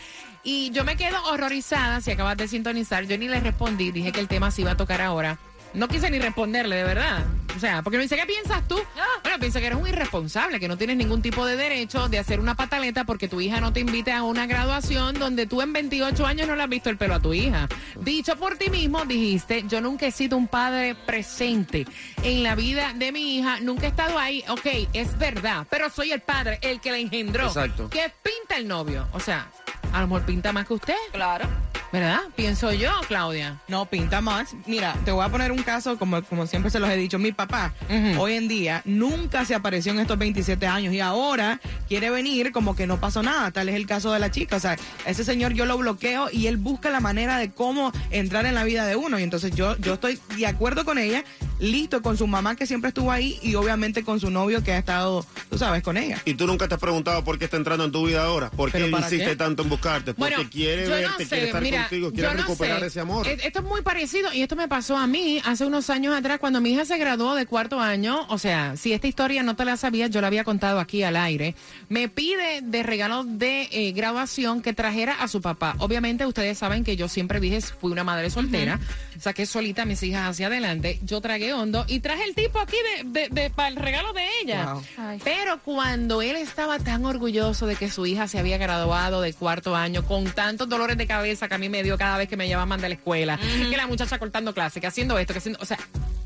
Y 0.46 0.70
yo 0.70 0.84
me 0.84 0.96
quedo 0.96 1.20
horrorizada 1.24 2.00
si 2.00 2.12
acabas 2.12 2.36
de 2.36 2.46
sintonizar. 2.46 3.04
Yo 3.04 3.18
ni 3.18 3.26
le 3.26 3.40
respondí, 3.40 3.90
dije 3.90 4.12
que 4.12 4.20
el 4.20 4.28
tema 4.28 4.52
se 4.52 4.60
iba 4.60 4.70
a 4.70 4.76
tocar 4.76 5.02
ahora. 5.02 5.38
No 5.74 5.88
quise 5.88 6.08
ni 6.08 6.20
responderle, 6.20 6.76
de 6.76 6.84
verdad. 6.84 7.26
O 7.56 7.58
sea, 7.58 7.82
porque 7.82 7.96
me 7.96 8.04
dice, 8.04 8.14
¿qué 8.14 8.26
piensas 8.26 8.66
tú? 8.68 8.80
Bueno, 9.24 9.40
piensa 9.40 9.58
que 9.58 9.66
eres 9.66 9.78
un 9.78 9.88
irresponsable, 9.88 10.60
que 10.60 10.68
no 10.68 10.78
tienes 10.78 10.98
ningún 10.98 11.20
tipo 11.20 11.44
de 11.44 11.56
derecho 11.56 12.08
de 12.08 12.20
hacer 12.20 12.38
una 12.38 12.54
pataleta 12.54 13.02
porque 13.02 13.26
tu 13.26 13.40
hija 13.40 13.60
no 13.60 13.72
te 13.72 13.80
invite 13.80 14.12
a 14.12 14.22
una 14.22 14.46
graduación 14.46 15.18
donde 15.18 15.46
tú 15.46 15.62
en 15.62 15.72
28 15.72 16.24
años 16.24 16.46
no 16.46 16.54
le 16.54 16.62
has 16.62 16.68
visto 16.68 16.90
el 16.90 16.96
pelo 16.96 17.16
a 17.16 17.20
tu 17.20 17.34
hija. 17.34 17.68
Dicho 18.00 18.36
por 18.36 18.56
ti 18.56 18.70
mismo, 18.70 19.04
dijiste, 19.04 19.64
yo 19.66 19.80
nunca 19.80 20.06
he 20.06 20.12
sido 20.12 20.36
un 20.36 20.46
padre 20.46 20.94
presente 20.94 21.88
en 22.22 22.44
la 22.44 22.54
vida 22.54 22.92
de 22.94 23.10
mi 23.10 23.38
hija, 23.38 23.58
nunca 23.60 23.86
he 23.86 23.88
estado 23.88 24.16
ahí. 24.16 24.44
Ok, 24.48 24.66
es 24.92 25.18
verdad, 25.18 25.66
pero 25.68 25.90
soy 25.90 26.12
el 26.12 26.20
padre, 26.20 26.60
el 26.62 26.80
que 26.80 26.92
la 26.92 26.98
engendró. 26.98 27.48
Exacto. 27.48 27.90
¿Qué 27.90 28.12
pinta 28.22 28.56
el 28.56 28.68
novio? 28.68 29.08
O 29.12 29.18
sea, 29.18 29.50
a 29.92 30.00
lo 30.00 30.06
mejor 30.08 30.22
pinta 30.22 30.52
más 30.52 30.66
que 30.66 30.74
usted, 30.74 30.94
Claro. 31.12 31.46
¿Verdad? 31.92 32.20
Pienso 32.34 32.72
yo, 32.72 32.90
Claudia. 33.08 33.60
No, 33.68 33.86
pinta 33.86 34.20
más. 34.20 34.54
Mira, 34.66 34.94
te 35.04 35.12
voy 35.12 35.24
a 35.24 35.28
poner 35.28 35.52
un 35.52 35.62
caso, 35.62 35.98
como, 35.98 36.22
como 36.22 36.46
siempre 36.46 36.70
se 36.70 36.78
los 36.80 36.90
he 36.90 36.96
dicho. 36.96 37.18
Mi 37.18 37.32
papá, 37.32 37.72
hoy 38.18 38.34
en 38.34 38.48
día, 38.48 38.82
nunca 38.84 39.44
se 39.44 39.54
apareció 39.54 39.92
en 39.92 40.00
estos 40.00 40.18
27 40.18 40.66
años 40.66 40.92
y 40.92 41.00
ahora 41.00 41.60
quiere 41.88 42.10
venir 42.10 42.52
como 42.52 42.76
que 42.76 42.86
no 42.86 42.98
pasó 43.00 43.22
nada. 43.22 43.50
Tal 43.50 43.68
es 43.68 43.74
el 43.76 43.86
caso 43.86 44.12
de 44.12 44.18
la 44.18 44.30
chica. 44.30 44.56
O 44.56 44.60
sea, 44.60 44.76
ese 45.06 45.24
señor 45.24 45.52
yo 45.54 45.64
lo 45.66 45.78
bloqueo 45.78 46.28
y 46.30 46.46
él 46.48 46.56
busca 46.56 46.90
la 46.90 47.00
manera 47.00 47.38
de 47.38 47.50
cómo 47.50 47.92
entrar 48.10 48.46
en 48.46 48.54
la 48.54 48.64
vida 48.64 48.86
de 48.86 48.96
uno. 48.96 49.18
Y 49.18 49.22
entonces 49.22 49.54
yo, 49.54 49.76
yo 49.78 49.94
estoy 49.94 50.18
de 50.36 50.46
acuerdo 50.46 50.84
con 50.84 50.98
ella, 50.98 51.24
listo 51.58 52.02
con 52.02 52.16
su 52.16 52.26
mamá 52.26 52.56
que 52.56 52.66
siempre 52.66 52.88
estuvo 52.88 53.10
ahí 53.12 53.38
y 53.42 53.54
obviamente 53.54 54.04
con 54.04 54.20
su 54.20 54.30
novio 54.30 54.62
que 54.62 54.72
ha 54.72 54.78
estado, 54.78 55.24
tú 55.48 55.58
sabes, 55.58 55.82
con 55.82 55.96
ella. 55.96 56.20
¿Y 56.24 56.34
tú 56.34 56.46
nunca 56.46 56.68
te 56.68 56.74
has 56.74 56.80
preguntado 56.80 57.24
por 57.24 57.38
qué 57.38 57.46
está 57.46 57.56
entrando 57.56 57.84
en 57.84 57.92
tu 57.92 58.06
vida 58.06 58.24
ahora? 58.24 58.50
¿Por 58.50 58.68
qué 58.70 58.72
¿Pero 58.78 58.84
él 58.86 58.90
para 58.90 59.04
insiste 59.04 59.24
qué? 59.30 59.36
tanto 59.36 59.62
en 59.62 59.68
buscarte? 59.70 60.14
Porque 60.14 60.34
Bueno, 60.36 60.50
quiere 60.50 60.86
verte, 60.88 61.24
no 61.24 61.28
quiere 61.28 61.46
estar 61.46 61.62
mira, 61.62 61.75
contigo, 61.82 62.12
quiere 62.12 62.28
yo 62.28 62.34
no 62.34 62.42
recuperar 62.42 62.80
sé. 62.80 62.86
ese 62.86 63.00
amor. 63.00 63.26
Eh, 63.26 63.38
Esto 63.44 63.58
es 63.60 63.64
muy 63.64 63.82
parecido 63.82 64.32
y 64.32 64.42
esto 64.42 64.56
me 64.56 64.68
pasó 64.68 64.96
a 64.96 65.06
mí 65.06 65.40
hace 65.44 65.64
unos 65.64 65.90
años 65.90 66.14
atrás 66.16 66.38
cuando 66.38 66.60
mi 66.60 66.72
hija 66.72 66.84
se 66.84 66.96
graduó 66.98 67.34
de 67.34 67.46
cuarto 67.46 67.80
año. 67.80 68.26
O 68.28 68.38
sea, 68.38 68.76
si 68.76 68.92
esta 68.92 69.06
historia 69.06 69.42
no 69.42 69.56
te 69.56 69.64
la 69.64 69.76
sabías, 69.76 70.10
yo 70.10 70.20
la 70.20 70.26
había 70.28 70.44
contado 70.44 70.80
aquí 70.80 71.02
al 71.02 71.16
aire. 71.16 71.54
Me 71.88 72.08
pide 72.08 72.60
de 72.62 72.82
regalo 72.82 73.24
de 73.24 73.68
eh, 73.70 73.92
graduación 73.92 74.62
que 74.62 74.72
trajera 74.72 75.14
a 75.14 75.28
su 75.28 75.40
papá. 75.40 75.74
Obviamente 75.78 76.26
ustedes 76.26 76.58
saben 76.58 76.84
que 76.84 76.96
yo 76.96 77.08
siempre 77.08 77.40
dije 77.40 77.60
fui 77.60 77.90
una 77.92 78.04
madre 78.04 78.28
soltera, 78.30 78.78
saqué 79.20 79.46
solita 79.46 79.82
a 79.82 79.84
mis 79.84 80.02
hijas 80.02 80.28
hacia 80.30 80.48
adelante. 80.48 80.98
Yo 81.02 81.20
tragué 81.20 81.52
hondo 81.54 81.84
y 81.88 82.00
traje 82.00 82.24
el 82.24 82.34
tipo 82.34 82.58
aquí 82.58 82.76
de, 83.04 83.20
de- 83.22 83.28
de- 83.30 83.50
para 83.50 83.68
el 83.68 83.76
regalo 83.76 84.12
de 84.12 84.22
ella. 84.42 84.74
Wow. 84.74 84.82
Pero 85.24 85.58
cuando 85.62 86.22
él 86.22 86.36
estaba 86.36 86.78
tan 86.78 87.04
orgulloso 87.06 87.66
de 87.66 87.76
que 87.76 87.90
su 87.90 88.06
hija 88.06 88.28
se 88.28 88.38
había 88.38 88.58
graduado 88.58 89.20
de 89.20 89.32
cuarto 89.32 89.74
año, 89.76 90.04
con 90.04 90.24
tantos 90.32 90.68
dolores 90.68 90.96
de 90.98 91.06
cabeza 91.06 91.48
que 91.48 91.54
a 91.54 91.58
mí 91.68 91.78
me 91.78 91.82
dio 91.82 91.98
cada 91.98 92.16
vez 92.18 92.28
que 92.28 92.36
me 92.36 92.48
llamaban 92.48 92.80
de 92.80 92.88
la 92.88 92.94
escuela, 92.94 93.38
que 93.38 93.76
la 93.76 93.86
muchacha 93.86 94.18
cortando 94.18 94.54
clase, 94.54 94.80
que 94.80 94.86
haciendo 94.86 95.18
esto, 95.18 95.32
que 95.32 95.38
haciendo, 95.38 95.58
o 95.60 95.66
sea, 95.66 95.78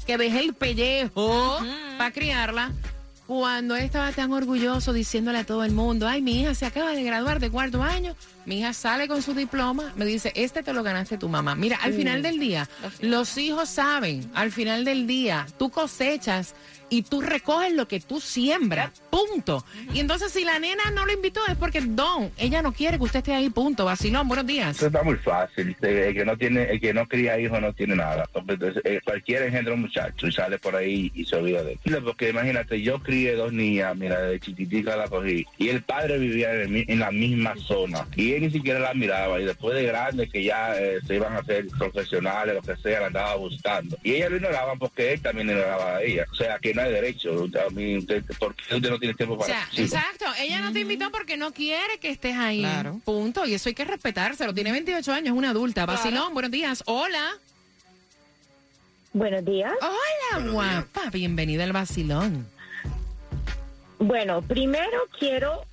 que 0.07 0.19
dejé 0.19 0.41
el 0.41 0.55
pellejo 0.55 1.59
para 1.99 2.11
criarla. 2.11 2.73
Cuando 3.27 3.77
estaba 3.77 4.11
tan 4.11 4.33
orgulloso 4.33 4.93
diciéndole 4.93 5.39
a 5.39 5.45
todo 5.45 5.63
el 5.63 5.71
mundo, 5.71 6.09
ay, 6.09 6.21
mi 6.21 6.41
hija 6.41 6.53
se 6.55 6.67
acaba 6.67 6.91
de 6.91 7.05
graduar 7.05 7.39
de 7.39 7.49
cuarto 7.49 7.81
año, 7.81 8.17
mi 8.47 8.61
hija 8.61 8.73
sale 8.73 9.09
con 9.09 9.23
su 9.23 9.35
diploma, 9.35 9.93
me 9.97 10.05
dice, 10.05 10.33
este 10.35 10.63
te 10.63 10.73
lo 10.73 10.83
ganaste 10.83 11.19
tu 11.19 11.29
mamá. 11.29 11.55
Mira, 11.55 11.79
al 11.83 11.93
final 11.93 12.23
del 12.23 12.39
día, 12.39 12.69
los 13.01 13.37
hijos 13.39 13.69
saben, 13.69 14.31
al 14.35 14.51
final 14.53 14.85
del 14.85 15.07
día, 15.07 15.47
tú 15.59 15.71
cosechas 15.71 16.55
y 16.91 17.03
tú 17.03 17.23
recoges 17.23 17.73
lo 17.73 17.89
que 17.89 18.01
tú 18.01 18.21
siembras, 18.21 18.91
punto. 19.09 19.65
Y 19.95 20.01
entonces 20.01 20.33
si 20.33 20.45
la 20.45 20.59
nena 20.59 20.91
no 20.93 21.07
lo 21.07 21.13
invitó 21.13 21.41
es 21.49 21.57
porque, 21.57 21.81
don, 21.81 22.31
ella 22.37 22.61
no 22.63 22.73
quiere 22.73 22.99
que 22.99 23.05
usted 23.05 23.21
esté 23.21 23.33
ahí, 23.33 23.49
punto. 23.49 23.85
Vacilón, 23.85 24.29
buenos 24.29 24.47
días. 24.47 24.77
Eso 24.77 24.89
está 24.89 25.03
muy 25.03 25.17
fácil. 25.17 25.75
El 25.81 26.15
que 26.15 26.25
no 26.25 26.37
tiene, 26.37 26.65
el 26.65 26.81
que 26.81 26.93
no 26.93 27.07
cría 27.07 27.39
hijos 27.39 27.61
no 27.61 27.73
tiene 27.73 27.95
nada. 27.95 28.29
Entonces, 28.35 28.83
eh, 28.85 29.01
cualquiera 29.05 29.47
engendra 29.47 29.75
un 29.75 29.83
muchacho 29.83 30.27
y 30.27 30.33
sale 30.33 30.59
por 30.59 30.75
ahí 30.75 31.11
y 31.15 31.25
se 31.25 31.37
olvida 31.37 31.63
de 31.63 31.79
él. 31.85 32.03
Porque 32.03 32.31
imagínate, 32.31 32.83
yo 32.83 33.01
crié 33.01 33.37
dos 33.37 33.53
niñas, 33.53 33.97
mira, 33.97 34.21
de 34.23 34.41
chiquitica 34.41 34.97
la 34.97 35.09
cogí. 35.09 35.47
Y 35.59 35.69
el 35.69 35.83
padre 35.83 36.19
vivía 36.19 36.53
en, 36.55 36.75
el 36.77 36.85
en 36.89 36.99
la 36.99 37.13
misma 37.13 37.55
zona. 37.57 38.07
Y 38.17 38.30
él 38.35 38.43
ni 38.43 38.51
siquiera 38.51 38.79
la 38.79 38.95
miraba. 38.95 39.41
Y 39.41 39.45
después 39.45 39.75
de 39.75 39.85
grande, 39.85 40.29
que 40.29 40.43
ya 40.45 40.79
eh, 40.81 41.01
se 41.07 41.15
iban 41.17 41.35
a 41.35 41.39
hacer 41.39 41.67
profesionales, 41.69 42.55
lo 42.55 42.63
que 42.63 42.81
sea, 42.81 43.01
la 43.01 43.07
andaba 43.07 43.35
buscando. 43.37 43.97
Y 44.03 44.13
ella 44.13 44.31
lo 44.31 44.37
ignoraban 44.37 44.79
porque 44.79 45.13
él 45.13 45.23
también 45.23 45.49
ignoraba 45.51 45.97
a 45.97 46.03
ella. 46.03 46.27
O 46.31 46.35
sea, 46.35 46.59
que 46.59 46.75
no 46.75 46.83
hay 46.83 46.93
derecho. 46.93 47.47
A 47.67 47.71
mí, 47.71 47.99
usted, 47.99 48.25
¿Por 48.39 48.55
qué 48.55 48.75
usted 48.77 48.91
no 48.91 48.99
tiene 48.99 49.15
tiempo 49.15 49.35
O 49.35 49.39
para 49.39 49.53
sea, 49.53 49.69
hijos? 49.73 49.95
exacto, 49.95 50.25
ella 50.41 50.61
no 50.61 50.73
te 50.73 50.81
invitó 50.81 51.11
porque 51.11 51.37
no 51.37 51.53
quiere 51.53 51.99
que 52.01 52.11
estés 52.11 52.37
ahí. 52.37 52.61
Claro. 52.61 53.01
Punto. 53.05 53.47
Y 53.47 53.55
eso 53.55 53.69
hay 53.69 53.75
que 53.75 53.85
respetárselo. 53.85 54.55
Tiene 54.55 54.73
28 54.73 55.13
años, 55.13 55.27
es 55.29 55.39
una 55.39 55.51
adulta. 55.51 55.87
Vacilón, 55.87 56.33
buenos 56.35 56.51
días. 56.51 56.83
Hola. 56.87 57.31
Buenos 59.13 59.45
días. 59.45 59.73
Hola, 59.81 60.51
guapa. 60.53 61.11
Bienvenida 61.11 61.65
al 61.65 61.73
vacilón. 61.73 62.47
Bueno, 63.99 64.41
primero 64.43 64.99
quiero 65.19 65.65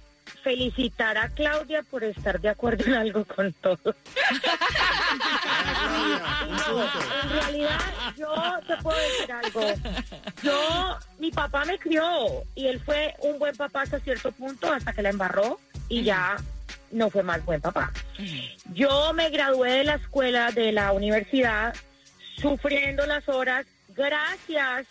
felicitar 0.48 1.18
a 1.18 1.28
Claudia 1.28 1.84
por 1.84 2.06
estar 2.06 2.40
de 2.40 2.48
acuerdo 2.48 2.86
en 2.86 2.94
algo 2.94 3.26
con 3.26 3.52
todo. 3.52 3.78
No, 6.50 6.84
en 7.24 7.30
realidad, 7.30 7.80
yo 8.16 8.34
te 8.66 8.78
puedo 8.78 8.98
decir 8.98 9.34
algo. 9.34 9.62
Yo, 10.42 10.98
mi 11.20 11.32
papá 11.32 11.66
me 11.66 11.78
crió 11.78 12.46
y 12.56 12.68
él 12.68 12.80
fue 12.80 13.14
un 13.24 13.38
buen 13.40 13.58
papá 13.58 13.82
hasta 13.82 14.00
cierto 14.00 14.32
punto, 14.32 14.72
hasta 14.72 14.94
que 14.94 15.02
la 15.02 15.10
embarró 15.10 15.60
y 15.90 16.04
ya 16.04 16.38
no 16.92 17.10
fue 17.10 17.24
más 17.24 17.44
buen 17.44 17.60
papá. 17.60 17.92
Yo 18.74 19.12
me 19.14 19.30
gradué 19.30 19.72
de 19.80 19.84
la 19.84 19.96
escuela, 19.96 20.54
de 20.54 20.72
la 20.72 20.94
universidad, 20.94 21.76
sufriendo 22.38 23.06
las 23.06 23.28
horas, 23.28 23.66
gracias 23.90 24.88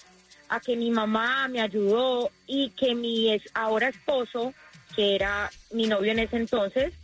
a 0.51 0.61
que 0.61 0.77
mi 0.77 0.91
mamá 0.91 1.49
me 1.49 1.63
ayudó 1.63 2.31
y 2.47 2.69
que 2.71 2.95
mi 2.95 3.41
ahora 3.55 3.89
esposo, 3.89 4.53
que 4.97 5.15
era 5.15 5.51
mi 5.71 5.87
novio 5.87 6.11
en 6.11 6.19
ese 6.19 6.37
entonces, 6.37 6.95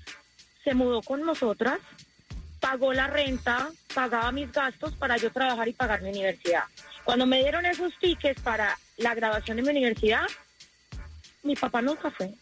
se 0.64 0.74
mudó 0.74 1.02
con 1.02 1.20
nosotras, 1.20 1.78
pagó 2.58 2.92
la 2.92 3.06
renta, 3.06 3.70
pagaba 3.94 4.32
mis 4.32 4.50
gastos 4.50 4.94
para 4.94 5.18
yo 5.18 5.30
trabajar 5.30 5.68
y 5.68 5.72
pagar 5.74 6.00
mi 6.00 6.08
universidad. 6.08 6.64
Cuando 7.04 7.26
me 7.26 7.40
dieron 7.40 7.66
esos 7.66 7.92
tickets 7.98 8.40
para 8.40 8.78
la 8.96 9.14
graduación 9.14 9.58
de 9.58 9.62
mi 9.62 9.68
universidad, 9.68 10.26
mi 11.42 11.54
papá 11.54 11.82
nunca 11.82 12.10
fue. 12.10 12.32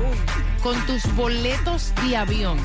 con 0.62 0.76
tus 0.86 1.04
boletos 1.16 1.94
de 2.04 2.18
avión, 2.18 2.58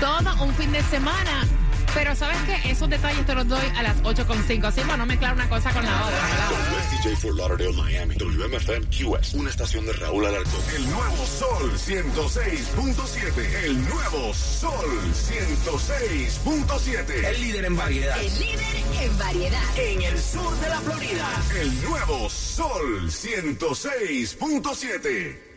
todo 0.00 0.42
un 0.42 0.54
fin 0.54 0.72
de 0.72 0.82
semana. 0.84 1.46
Pero 1.94 2.14
¿sabes 2.16 2.36
qué? 2.42 2.70
Esos 2.70 2.90
detalles 2.90 3.24
te 3.24 3.34
los 3.34 3.48
doy 3.48 3.64
a 3.76 3.82
las 3.82 3.96
8.5. 4.02 4.64
Así 4.64 4.80
para 4.80 4.96
no 4.96 5.06
mezclar 5.06 5.34
una 5.34 5.48
cosa 5.48 5.72
con 5.72 5.84
la 5.84 6.04
otra. 6.04 6.16
¿verdad? 6.16 6.50
DJ 6.90 7.14
for 7.16 7.32
Lauderdale, 7.34 7.72
Miami. 7.72 8.16
WMFM 8.16 8.86
QS. 8.88 9.34
Una 9.34 9.50
estación 9.50 9.86
de 9.86 9.92
Raúl 9.92 10.26
Alarcón. 10.26 10.60
El 10.74 10.90
nuevo 10.90 11.24
Sol 11.24 11.70
106.7. 11.72 13.64
El 13.64 13.88
nuevo 13.88 14.34
Sol 14.34 15.12
106.7. 15.12 17.24
El 17.24 17.40
líder 17.40 17.66
en 17.66 17.76
variedad. 17.76 18.20
El 18.20 18.36
líder 18.38 18.58
en 19.00 19.16
variedad. 19.18 19.78
En 19.78 20.02
el 20.02 20.18
sur 20.18 20.58
de 20.60 20.68
la 20.68 20.80
Florida. 20.80 21.28
El 21.60 21.80
nuevo 21.82 22.28
Sol 22.28 23.08
106.7. 23.08 25.53